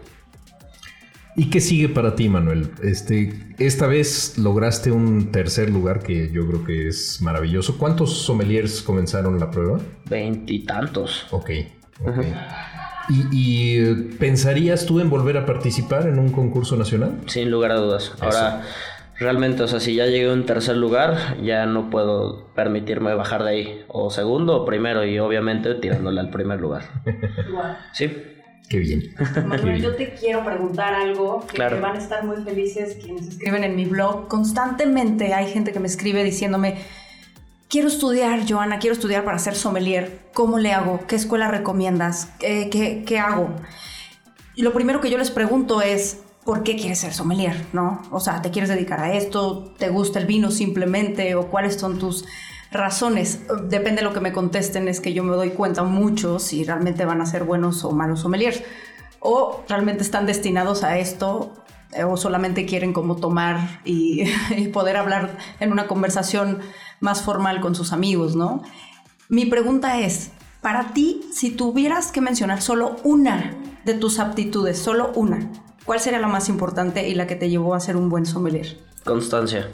[1.36, 2.72] ¿Y qué sigue para ti, Manuel?
[2.84, 7.78] Este, esta vez lograste un tercer lugar que yo creo que es maravilloso.
[7.78, 9.80] ¿Cuántos sommeliers comenzaron la prueba?
[10.10, 11.28] Veintitantos.
[11.32, 11.52] Ok.
[12.06, 12.34] okay.
[13.32, 17.18] ¿Y, pensarías tú en volver a participar en un concurso nacional?
[17.28, 18.14] Sin lugar a dudas.
[18.20, 18.62] Ahora,
[19.18, 23.44] realmente, o sea, si ya llegué a un tercer lugar, ya no puedo permitirme bajar
[23.44, 23.86] de ahí.
[23.88, 26.84] O segundo o primero, y obviamente tirándole al primer lugar.
[27.94, 28.12] Sí.
[28.72, 29.14] Qué bien.
[29.48, 33.66] Manuel, yo te quiero preguntar algo que, que, van a estar muy felices quienes escriben
[33.66, 34.30] en mi blog.
[34.30, 36.78] Constantemente hay gente que me escribe diciéndome,
[37.68, 40.22] quiero estudiar, Joana, quiero estudiar para ser sommelier.
[40.34, 41.02] ¿Cómo le hago?
[41.06, 42.32] ¿Qué escuela recomiendas?
[42.40, 43.50] ¿Qué, qué, qué hago?
[44.56, 47.66] Y lo primero que yo les pregunto es, ¿por qué quieres ser sommelier?
[47.74, 48.02] ¿No?
[48.10, 49.74] O sea, ¿te quieres dedicar a esto?
[49.80, 51.36] ¿Te gusta el vino simplemente?
[51.36, 52.24] ¿O cuáles son tus
[52.72, 53.42] razones?
[53.64, 57.06] Depende de lo que me contesten, es que yo me doy cuenta mucho si realmente
[57.06, 58.64] van a ser buenos o malos sommeliers.
[59.20, 61.54] O realmente están destinados a esto
[61.94, 64.24] eh, o solamente quieren como tomar y,
[64.58, 66.60] y poder hablar en una conversación
[67.00, 68.64] más formal con sus amigos, ¿no?
[69.30, 70.32] Mi pregunta es,
[70.62, 73.56] para ti, si tuvieras que mencionar solo una
[73.86, 75.50] de tus aptitudes, solo una,
[75.86, 78.78] ¿cuál sería la más importante y la que te llevó a ser un buen sommelier?
[79.04, 79.70] Constancia,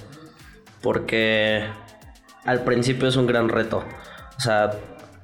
[0.81, 1.65] porque
[2.47, 3.83] al principio es un gran reto.
[4.37, 4.71] O sea,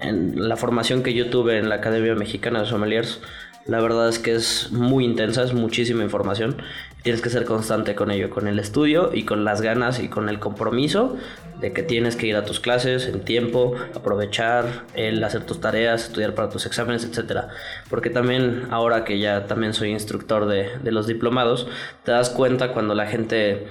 [0.01, 3.21] la formación que yo tuve en la Academia Mexicana de Sommeliers,
[3.65, 6.57] La verdad es que es muy intensa, es muchísima información.
[7.01, 10.27] Tienes que ser constante con ello, con el estudio y con las ganas y con
[10.27, 11.15] el compromiso
[11.61, 16.03] de que tienes que ir a tus clases en tiempo, aprovechar el hacer tus tareas,
[16.03, 17.47] estudiar para tus exámenes, etcétera.
[17.89, 21.67] Porque también ahora que ya también soy instructor de, de los diplomados,
[22.03, 23.65] te das cuenta cuando la gente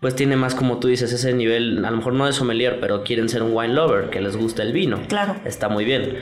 [0.00, 3.02] pues tiene más como tú dices ese nivel, a lo mejor no de sommelier, pero
[3.02, 5.00] quieren ser un wine lover, que les gusta el vino.
[5.08, 5.36] Claro.
[5.44, 6.18] Está muy bien.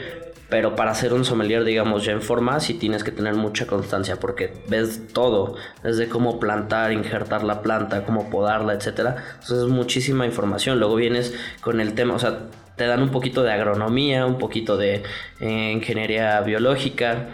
[0.48, 4.16] Pero para ser un sommelier, digamos, ya en forma, sí tienes que tener mucha constancia
[4.20, 9.16] porque ves todo, desde cómo plantar, injertar la planta, cómo podarla, etcétera.
[9.34, 10.78] Entonces es muchísima información.
[10.78, 12.38] Luego vienes con el tema, o sea,
[12.76, 15.02] te dan un poquito de agronomía, un poquito de
[15.40, 17.26] eh, ingeniería biológica.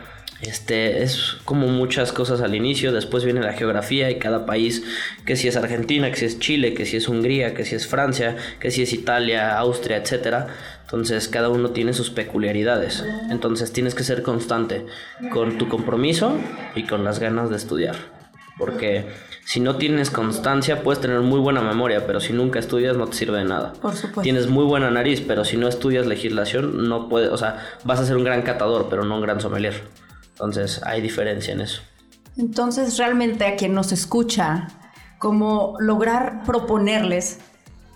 [0.43, 4.83] Este es como muchas cosas al inicio, después viene la geografía y cada país,
[5.25, 7.87] que si es Argentina, que si es Chile, que si es Hungría, que si es
[7.87, 10.49] Francia, que si es Italia, Austria, etcétera
[10.93, 13.03] entonces cada uno tiene sus peculiaridades.
[13.31, 14.85] Entonces tienes que ser constante
[15.33, 16.37] con tu compromiso
[16.75, 17.97] y con las ganas de estudiar.
[18.59, 19.07] Porque
[19.47, 23.17] si no tienes constancia puedes tener muy buena memoria, pero si nunca estudias no te
[23.17, 23.73] sirve de nada.
[23.81, 24.21] Por supuesto.
[24.21, 28.05] Tienes muy buena nariz, pero si no estudias legislación no puedes, o sea, vas a
[28.05, 29.81] ser un gran catador, pero no un gran sommelier.
[30.43, 31.83] Entonces hay diferencia en eso.
[32.37, 34.69] Entonces realmente a quien nos escucha,
[35.19, 37.39] como lograr proponerles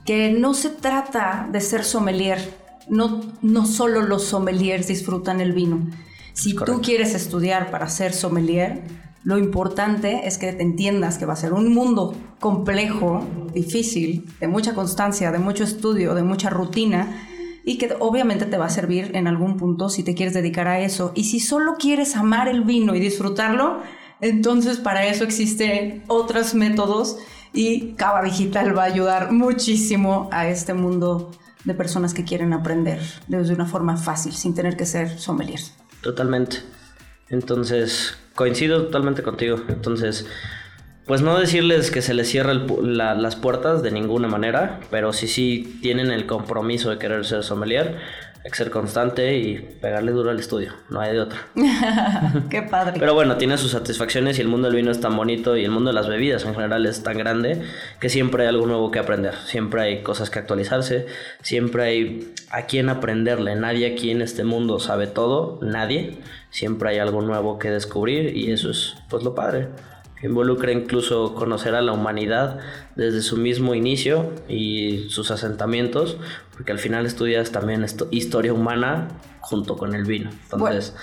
[0.05, 2.39] que no se trata de ser sommelier,
[2.89, 5.91] no, no solo los sommeliers disfrutan el vino.
[6.35, 8.85] Si tú quieres estudiar para ser sommelier,
[9.25, 14.47] lo importante es que te entiendas que va a ser un mundo complejo, difícil, de
[14.47, 17.27] mucha constancia, de mucho estudio, de mucha rutina
[17.67, 20.81] y que obviamente te va a servir en algún punto si te quieres dedicar a
[20.81, 21.11] eso.
[21.17, 23.83] Y si solo quieres amar el vino y disfrutarlo,
[24.21, 27.19] entonces para eso existen otros métodos
[27.53, 31.33] y Cava Digital va a ayudar muchísimo a este mundo
[31.65, 35.75] de personas que quieren aprender de una forma fácil, sin tener que ser sommeliers.
[36.03, 36.59] Totalmente.
[37.31, 39.61] Entonces, coincido totalmente contigo.
[39.69, 40.25] Entonces,
[41.07, 42.67] pues no decirles que se les cierren
[42.97, 47.97] las puertas de ninguna manera, pero si sí tienen el compromiso de querer ser sommelier,
[48.45, 51.39] hay que ser constante y pegarle duro al estudio, no hay de otra.
[52.51, 52.99] Qué padre.
[52.99, 55.71] Pero bueno, tiene sus satisfacciones y el mundo del vino es tan bonito y el
[55.71, 57.63] mundo de las bebidas en general es tan grande
[58.01, 61.07] que siempre hay algo nuevo que aprender, siempre hay cosas que actualizarse,
[61.43, 66.19] siempre hay a quién aprenderle, nadie aquí en este mundo sabe todo, nadie,
[66.51, 69.69] siempre hay algo nuevo que descubrir y eso es pues lo padre
[70.27, 72.59] involucra incluso conocer a la humanidad
[72.95, 76.19] desde su mismo inicio y sus asentamientos,
[76.53, 79.09] porque al final estudias también historia humana
[79.41, 80.31] junto con el vino.
[80.53, 80.95] Entonces,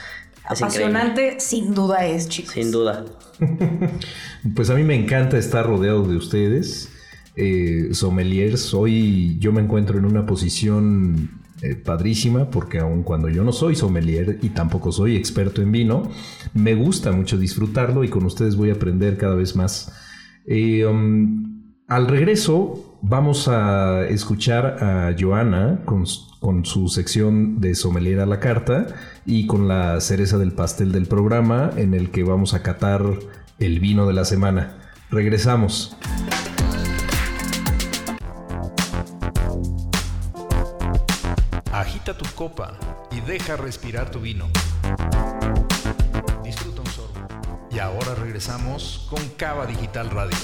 [0.45, 2.53] apasionante sin duda es, chicos.
[2.53, 3.05] Sin duda.
[4.55, 6.89] pues a mí me encanta estar rodeado de ustedes,
[7.36, 8.73] eh, sommeliers.
[8.73, 13.76] Hoy yo me encuentro en una posición eh, padrísima porque aun cuando yo no soy
[13.76, 16.12] sommelier y tampoco soy experto en vino,
[16.54, 19.93] me gusta mucho disfrutarlo y con ustedes voy a aprender cada vez más.
[20.45, 26.04] Eh, um, al regreso vamos a escuchar a Joana con,
[26.41, 28.88] con, su sección de sommelier a la carta
[29.26, 33.04] y con la cereza del pastel del programa en el que vamos a catar
[33.60, 34.80] el vino de la semana.
[35.10, 35.95] Regresamos.
[42.03, 42.73] Agita tu copa
[43.11, 44.49] y deja respirar tu vino.
[46.43, 47.27] Disfruta un sorbo.
[47.71, 50.37] Y ahora regresamos con Cava Digital Radio.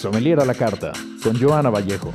[0.00, 0.90] Sommelier a la carta
[1.22, 2.12] con Joana Vallejo.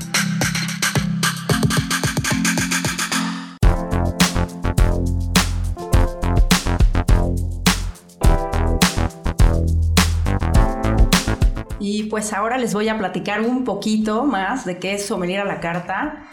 [11.87, 15.45] Y pues ahora les voy a platicar un poquito más de qué es Sommelier a
[15.45, 16.23] la Carta.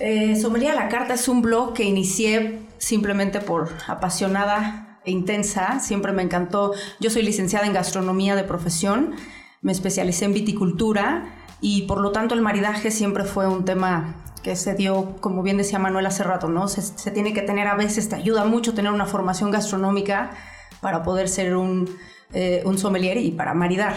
[0.00, 5.78] Eh, Sommelier a la Carta es un blog que inicié simplemente por apasionada e intensa.
[5.78, 6.74] Siempre me encantó.
[6.98, 9.14] Yo soy licenciada en gastronomía de profesión.
[9.62, 14.56] Me especialicé en viticultura y por lo tanto el maridaje siempre fue un tema que
[14.56, 16.66] se dio, como bien decía Manuel hace rato, ¿no?
[16.66, 20.32] Se, tiene que tener a veces, te ayuda mucho tener una formación gastronómica
[20.80, 21.88] para poder ser un,
[22.32, 23.94] eh, un sommelier y para maridar.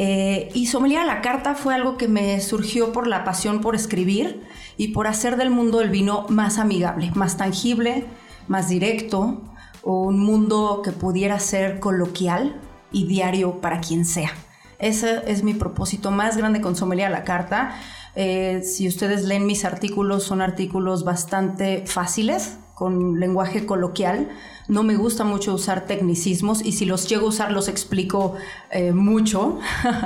[0.00, 4.46] Eh, y sommelier la carta fue algo que me surgió por la pasión por escribir
[4.76, 8.06] y por hacer del mundo del vino más amigable, más tangible,
[8.46, 9.42] más directo,
[9.82, 12.60] un mundo que pudiera ser coloquial
[12.92, 14.30] y diario para quien sea.
[14.78, 17.74] Ese es mi propósito más grande con Sommelier a la carta.
[18.14, 24.28] Eh, si ustedes leen mis artículos, son artículos bastante fáciles, con lenguaje coloquial.
[24.68, 28.36] No me gusta mucho usar tecnicismos y si los llego a usar los explico
[28.70, 29.58] eh, mucho.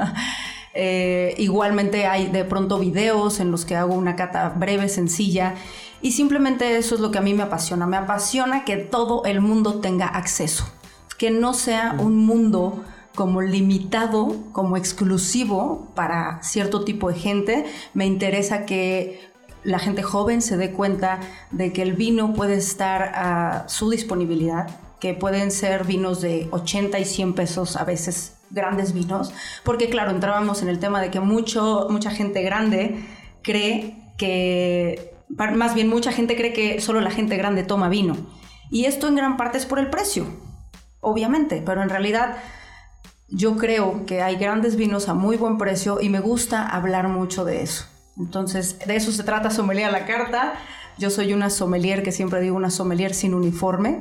[0.75, 5.55] Eh, igualmente hay de pronto videos en los que hago una cata breve, sencilla.
[6.01, 7.87] Y simplemente eso es lo que a mí me apasiona.
[7.87, 10.65] Me apasiona que todo el mundo tenga acceso.
[11.19, 12.83] Que no sea un mundo
[13.15, 17.67] como limitado, como exclusivo para cierto tipo de gente.
[17.93, 19.21] Me interesa que
[19.65, 24.69] la gente joven se dé cuenta de que el vino puede estar a su disponibilidad,
[25.01, 29.33] que pueden ser vinos de 80 y 100 pesos a veces grandes vinos,
[29.65, 33.05] porque claro, entrábamos en el tema de que mucho, mucha gente grande
[33.43, 38.17] cree que, más bien mucha gente cree que solo la gente grande toma vino.
[38.71, 40.27] Y esto en gran parte es por el precio,
[41.01, 42.37] obviamente, pero en realidad
[43.29, 47.45] yo creo que hay grandes vinos a muy buen precio y me gusta hablar mucho
[47.45, 47.87] de eso.
[48.19, 50.55] Entonces, de eso se trata Sommelier a la carta.
[50.99, 54.01] Yo soy una sommelier que siempre digo una sommelier sin uniforme.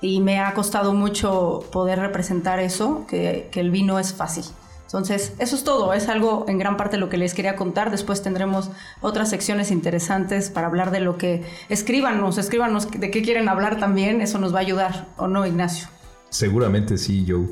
[0.00, 4.44] Y me ha costado mucho poder representar eso, que, el vino es fácil.
[4.82, 7.90] Entonces, eso es todo, es algo en gran parte lo que les quería contar.
[7.90, 8.70] Después tendremos
[9.00, 11.42] otras secciones interesantes para hablar de lo que...
[11.70, 15.88] Escríbanos, escríbanos de qué quieren hablar también, eso nos va a ayudar, ¿o no, Ignacio?
[16.28, 17.46] Seguramente sí, Joe.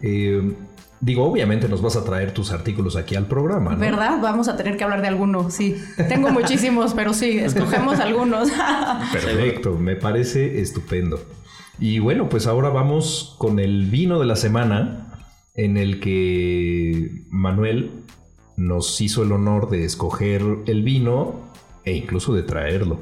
[0.00, 0.56] Eh,
[1.00, 3.78] Digo, obviamente nos vas a traer tus artículos aquí al programa, ¿no?
[3.78, 4.20] ¿Verdad?
[4.20, 5.76] Vamos a tener que hablar de algunos, sí.
[6.08, 8.50] Tengo muchísimos, pero sí, escogemos algunos.
[9.10, 11.18] Perfecto, me parece estupendo.
[11.78, 15.24] Y bueno, pues ahora vamos con el vino de la semana,
[15.54, 17.90] en el que Manuel
[18.58, 21.50] nos hizo el honor de escoger el vino
[21.84, 22.98] e incluso de traerlo.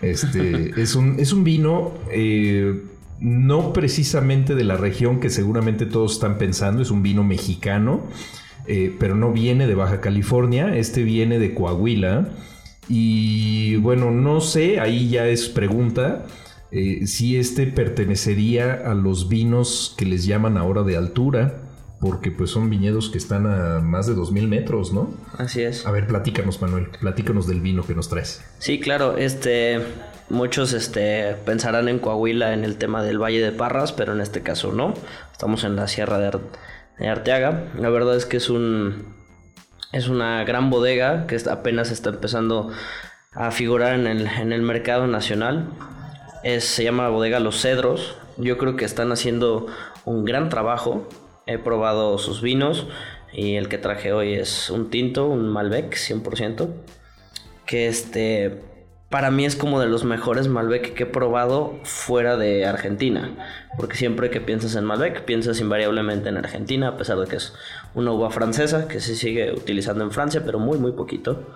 [0.00, 1.92] Este es un, es un vino.
[2.10, 2.84] Eh,
[3.20, 8.02] no precisamente de la región que seguramente todos están pensando, es un vino mexicano,
[8.66, 12.28] eh, pero no viene de Baja California, este viene de Coahuila.
[12.88, 16.26] Y bueno, no sé, ahí ya es pregunta.
[16.70, 21.67] Eh, si este pertenecería a los vinos que les llaman ahora de altura,
[22.00, 25.12] porque pues son viñedos que están a más de 2000 metros, ¿no?
[25.36, 25.84] Así es.
[25.84, 28.44] A ver, platícanos, Manuel, platícanos del vino que nos traes.
[28.58, 29.80] Sí, claro, este,
[30.28, 34.42] muchos este, pensarán en Coahuila en el tema del Valle de Parras, pero en este
[34.42, 34.94] caso no.
[35.32, 37.64] Estamos en la Sierra de, Arteaga.
[37.76, 39.14] La verdad es que es un,
[39.92, 42.70] es una gran bodega que apenas está empezando
[43.32, 45.70] a figurar en el, en el mercado nacional.
[46.44, 48.16] Es, se llama Bodega Los Cedros.
[48.36, 49.66] Yo creo que están haciendo
[50.04, 51.08] un gran trabajo
[51.48, 52.86] He probado sus vinos
[53.32, 56.68] y el que traje hoy es un tinto, un Malbec 100%,
[57.66, 58.62] que este
[59.08, 63.30] para mí es como de los mejores Malbec que he probado fuera de Argentina,
[63.78, 67.54] porque siempre que piensas en Malbec piensas invariablemente en Argentina, a pesar de que es
[67.94, 71.46] una uva francesa que se sigue utilizando en Francia, pero muy muy poquito.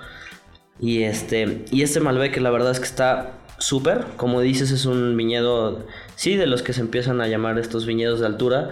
[0.80, 5.14] Y este y este Malbec la verdad es que está súper, como dices es un
[5.16, 5.86] viñedo
[6.16, 8.70] sí de los que se empiezan a llamar estos viñedos de altura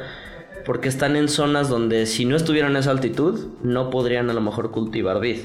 [0.65, 4.41] porque están en zonas donde si no estuvieran a esa altitud no podrían a lo
[4.41, 5.39] mejor cultivar vid.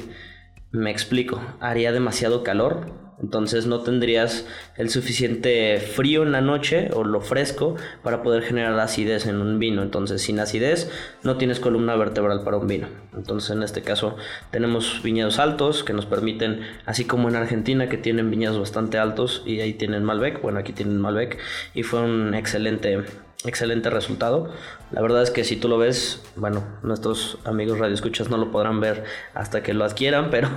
[0.72, 2.92] Me explico, haría demasiado calor,
[3.22, 4.46] entonces no tendrías
[4.76, 9.58] el suficiente frío en la noche o lo fresco para poder generar acidez en un
[9.58, 9.82] vino.
[9.82, 10.92] Entonces sin acidez
[11.24, 12.88] no tienes columna vertebral para un vino.
[13.16, 14.18] Entonces en este caso
[14.52, 19.44] tenemos viñedos altos que nos permiten, así como en Argentina que tienen viñedos bastante altos
[19.46, 21.38] y ahí tienen Malbec, bueno aquí tienen Malbec
[21.74, 23.06] y fue un excelente
[23.46, 24.50] excelente resultado.
[24.92, 28.80] La verdad es que si tú lo ves, bueno, nuestros amigos radioescuchas no lo podrán
[28.80, 30.50] ver hasta que lo adquieran, pero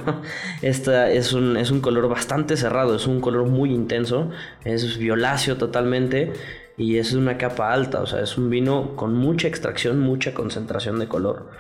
[0.63, 4.31] esta es un, es un color bastante cerrado, es un color muy intenso,
[4.65, 6.33] es violáceo totalmente
[6.77, 10.99] y es una capa alta, o sea, es un vino con mucha extracción, mucha concentración
[10.99, 11.51] de color.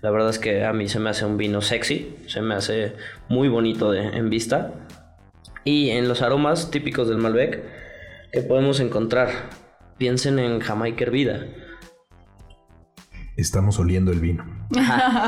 [0.00, 2.92] La verdad es que a mí se me hace un vino sexy, se me hace
[3.28, 4.72] muy bonito de, en vista.
[5.64, 7.62] Y en los aromas típicos del Malbec
[8.32, 9.28] que podemos encontrar
[9.98, 11.46] piensen en Jamaica hervida.
[13.36, 14.44] Estamos oliendo el vino.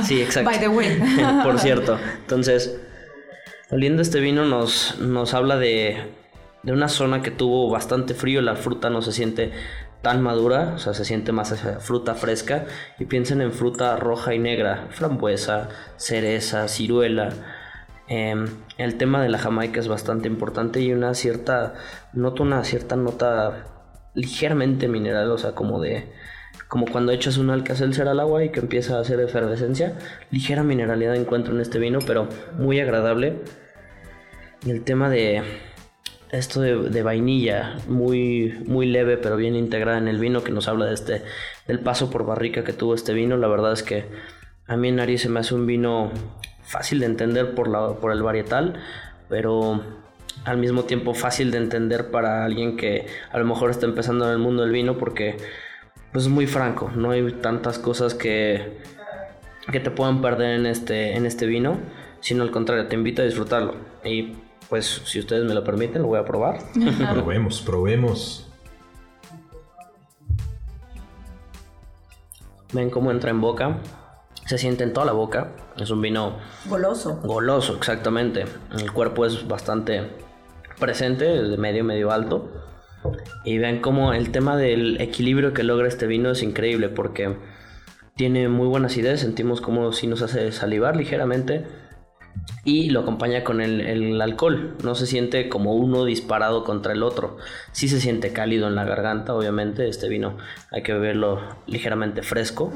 [0.02, 0.50] sí, exacto.
[0.50, 1.00] By the way.
[1.44, 1.98] Por cierto.
[2.20, 2.80] Entonces,
[3.70, 5.96] oliendo este vino nos, nos habla de,
[6.62, 8.40] de una zona que tuvo bastante frío.
[8.42, 9.52] La fruta no se siente
[10.02, 12.66] tan madura, o sea, se siente más fruta fresca.
[12.98, 17.30] Y piensen en fruta roja y negra, frambuesa, cereza, ciruela.
[18.08, 21.74] Em, el tema de la Jamaica es bastante importante y una cierta,
[22.12, 23.80] noto una cierta nota
[24.20, 26.06] ligeramente mineral, o sea, como de
[26.68, 29.98] como cuando echas un alcacelser al agua y que empieza a hacer efervescencia,
[30.30, 33.38] ligera mineralidad encuentro en este vino, pero muy agradable.
[34.64, 35.42] Y el tema de
[36.30, 40.86] esto de, vainilla, muy, muy leve pero bien integrada en el vino, que nos habla
[40.86, 41.22] de este,
[41.66, 44.04] del paso por barrica que tuvo este vino, la verdad es que
[44.68, 46.12] a mí en nariz se me hace un vino
[46.62, 48.74] fácil de entender por, la, por el varietal,
[49.28, 49.82] pero
[50.45, 54.32] al mismo tiempo fácil de entender para alguien que a lo mejor está empezando en
[54.32, 55.36] el mundo del vino porque
[56.12, 58.80] pues es muy franco, no hay tantas cosas que
[59.70, 61.78] que te puedan perder en este, en este vino,
[62.20, 63.74] sino al contrario, te invito a disfrutarlo.
[64.05, 64.34] Y
[64.68, 66.59] pues si ustedes me lo permiten, lo voy a probar.
[67.12, 68.47] probemos, probemos.
[72.72, 73.78] Ven cómo entra en boca.
[74.47, 75.53] Se siente en toda la boca.
[75.76, 76.36] Es un vino
[76.66, 77.20] goloso.
[77.22, 78.45] Goloso, exactamente.
[78.72, 80.09] El cuerpo es bastante
[80.81, 82.51] presente, de medio, medio alto.
[83.45, 87.37] Y ven cómo el tema del equilibrio que logra este vino es increíble porque
[88.16, 91.64] tiene muy buena acidez, sentimos como si nos hace salivar ligeramente
[92.64, 94.76] y lo acompaña con el, alcohol.
[94.85, 97.39] No se siente como uno disparado contra el otro.
[97.72, 99.89] Sí se siente cálido en la garganta, obviamente.
[99.89, 100.37] Este vino
[100.70, 102.72] hay que beberlo ligeramente fresco.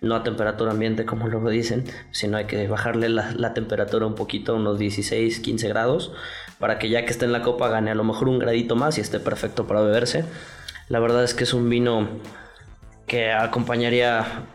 [0.00, 4.14] No a temperatura ambiente como lo dicen, sino hay que bajarle la, la temperatura un
[4.14, 6.12] poquito, unos 16, 15 grados,
[6.58, 8.98] para que ya que esté en la copa gane a lo mejor un gradito más
[8.98, 10.24] y esté perfecto para beberse.
[10.88, 12.08] La verdad es que es un vino
[13.06, 14.46] que acompañaría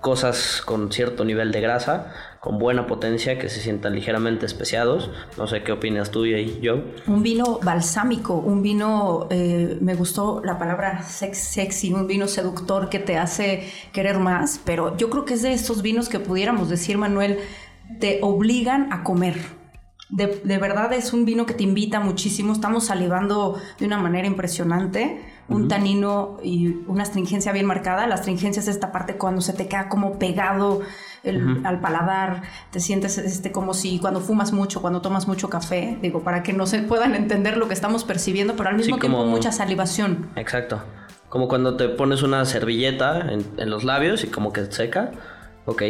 [0.00, 5.10] cosas con cierto nivel de grasa, con buena potencia, que se sientan ligeramente especiados.
[5.36, 6.82] No sé qué opinas tú y yo.
[7.06, 13.00] Un vino balsámico, un vino, eh, me gustó la palabra sexy, un vino seductor que
[13.00, 16.96] te hace querer más, pero yo creo que es de estos vinos que pudiéramos decir,
[16.96, 17.38] Manuel,
[17.98, 19.57] te obligan a comer.
[20.10, 24.26] De, de verdad es un vino que te invita muchísimo, estamos salivando de una manera
[24.26, 28.06] impresionante un tanino y una astringencia bien marcada.
[28.06, 30.82] La astringencia es esta parte cuando se te queda como pegado
[31.64, 36.22] al paladar, te sientes este, como si cuando fumas mucho, cuando tomas mucho café, digo,
[36.22, 39.52] para que no se puedan entender lo que estamos percibiendo, pero al mismo tiempo mucha
[39.52, 40.30] salivación.
[40.36, 40.82] Exacto.
[41.28, 45.12] Como cuando te pones una servilleta en, en los labios y como que seca.
[45.66, 45.82] Ok.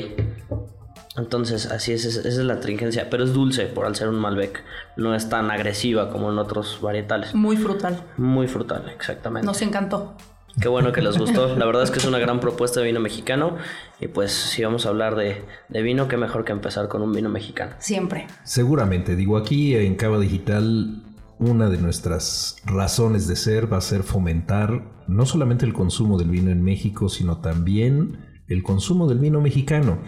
[1.19, 4.63] Entonces, así es, esa es la tringencia, pero es dulce por al ser un Malbec.
[4.97, 7.35] No es tan agresiva como en otros varietales.
[7.35, 8.03] Muy frutal.
[8.17, 9.47] Muy frutal, exactamente.
[9.47, 10.15] Nos encantó.
[10.61, 11.55] Qué bueno que les gustó.
[11.57, 13.57] La verdad es que es una gran propuesta de vino mexicano.
[14.01, 17.13] Y pues, si vamos a hablar de, de vino, qué mejor que empezar con un
[17.13, 17.73] vino mexicano.
[17.79, 18.27] Siempre.
[18.43, 19.15] Seguramente.
[19.15, 21.03] Digo, aquí en Cava Digital,
[21.39, 26.31] una de nuestras razones de ser va a ser fomentar no solamente el consumo del
[26.31, 29.99] vino en México, sino también el consumo del vino mexicano.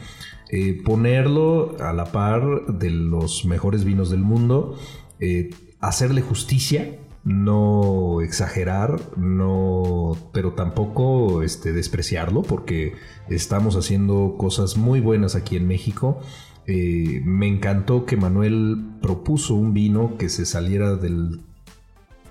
[0.52, 4.76] Eh, ponerlo a la par de los mejores vinos del mundo,
[5.20, 12.94] eh, hacerle justicia, no exagerar, no, pero tampoco este, despreciarlo, porque
[13.28, 16.18] estamos haciendo cosas muy buenas aquí en México.
[16.66, 21.42] Eh, me encantó que Manuel propuso un vino que se saliera del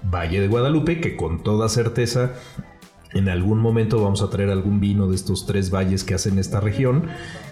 [0.04, 2.34] Valle de Guadalupe, que con toda certeza
[3.14, 6.60] en algún momento vamos a traer algún vino de estos tres valles que hacen esta
[6.60, 7.08] región.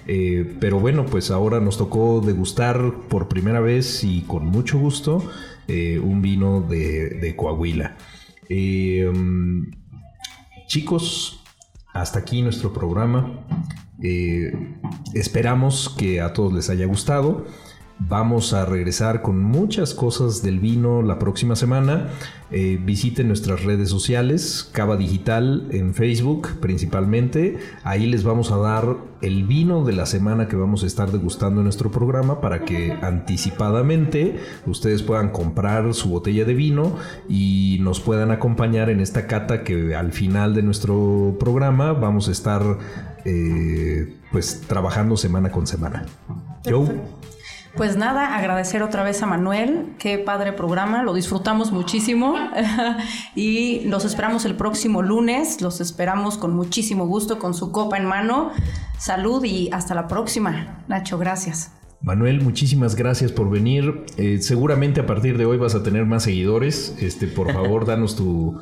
[0.06, 5.24] Eh, pero bueno, pues ahora nos tocó degustar por primera vez y con mucho gusto
[5.68, 7.98] eh, un vino de, Coahuila.
[8.50, 9.12] Eh,
[10.68, 11.44] chicos,
[11.94, 13.46] hasta aquí nuestro programa.
[15.14, 17.46] esperamos que a todos les haya gustado.
[18.00, 22.10] Vamos a regresar con muchas cosas del vino la próxima semana.
[22.52, 27.58] Eh, visiten nuestras redes sociales, Cava Digital en Facebook principalmente.
[27.84, 31.62] Ahí les vamos a dar el vino de la semana que vamos a estar degustando
[31.62, 34.38] en nuestro programa para que anticipadamente
[34.68, 36.96] ustedes puedan comprar su botella de vino
[37.28, 42.32] y nos puedan acompañar en esta cata que al final de nuestro programa vamos a
[42.32, 42.62] estar
[43.26, 46.06] eh, pues trabajando semana con semana.
[47.78, 52.36] Pues nada, agradecer otra vez a Manuel, qué padre programa, lo disfrutamos muchísimo
[53.36, 58.06] y los esperamos el próximo lunes, los esperamos con muchísimo gusto, con su copa en
[58.06, 58.52] mano.
[58.98, 60.84] Salud y hasta la próxima.
[60.88, 61.72] Nacho, gracias.
[62.02, 64.06] Manuel, muchísimas gracias por venir.
[64.18, 66.96] Eh, seguramente a partir de hoy vas a tener más seguidores.
[67.00, 68.60] Este, por favor, danos tu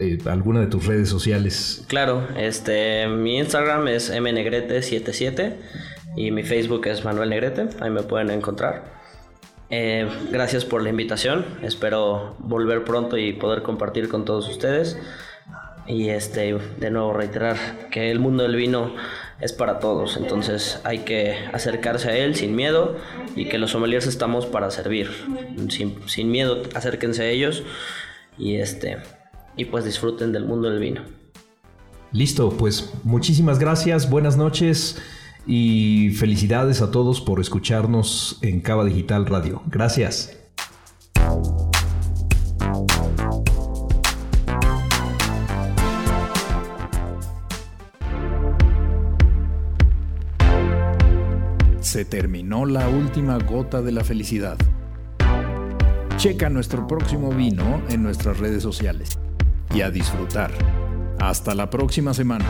[0.00, 1.84] eh, alguna de tus redes sociales.
[1.86, 5.56] Claro, este, mi Instagram es mnegrete77
[6.16, 8.94] y mi Facebook es Manuel Negrete, ahí me pueden encontrar.
[9.70, 14.98] Eh, gracias por la invitación, espero volver pronto y poder compartir con todos ustedes.
[15.86, 17.56] Y este, de nuevo reiterar
[17.90, 18.94] que el mundo del vino
[19.40, 22.96] es para todos, entonces hay que acercarse a él sin miedo
[23.36, 25.10] y que los sommeliers estamos para servir.
[25.68, 27.64] Sin, sin miedo, acérquense a ellos
[28.38, 28.98] y este
[29.56, 31.02] y pues disfruten del mundo del vino.
[32.12, 35.02] Listo, pues muchísimas gracias, buenas noches.
[35.46, 39.62] Y felicidades a todos por escucharnos en Cava Digital Radio.
[39.66, 40.38] Gracias.
[51.80, 54.56] Se terminó la última gota de la felicidad.
[56.16, 59.18] Checa nuestro próximo vino en nuestras redes sociales.
[59.74, 60.50] Y a disfrutar.
[61.20, 62.44] Hasta la próxima semana.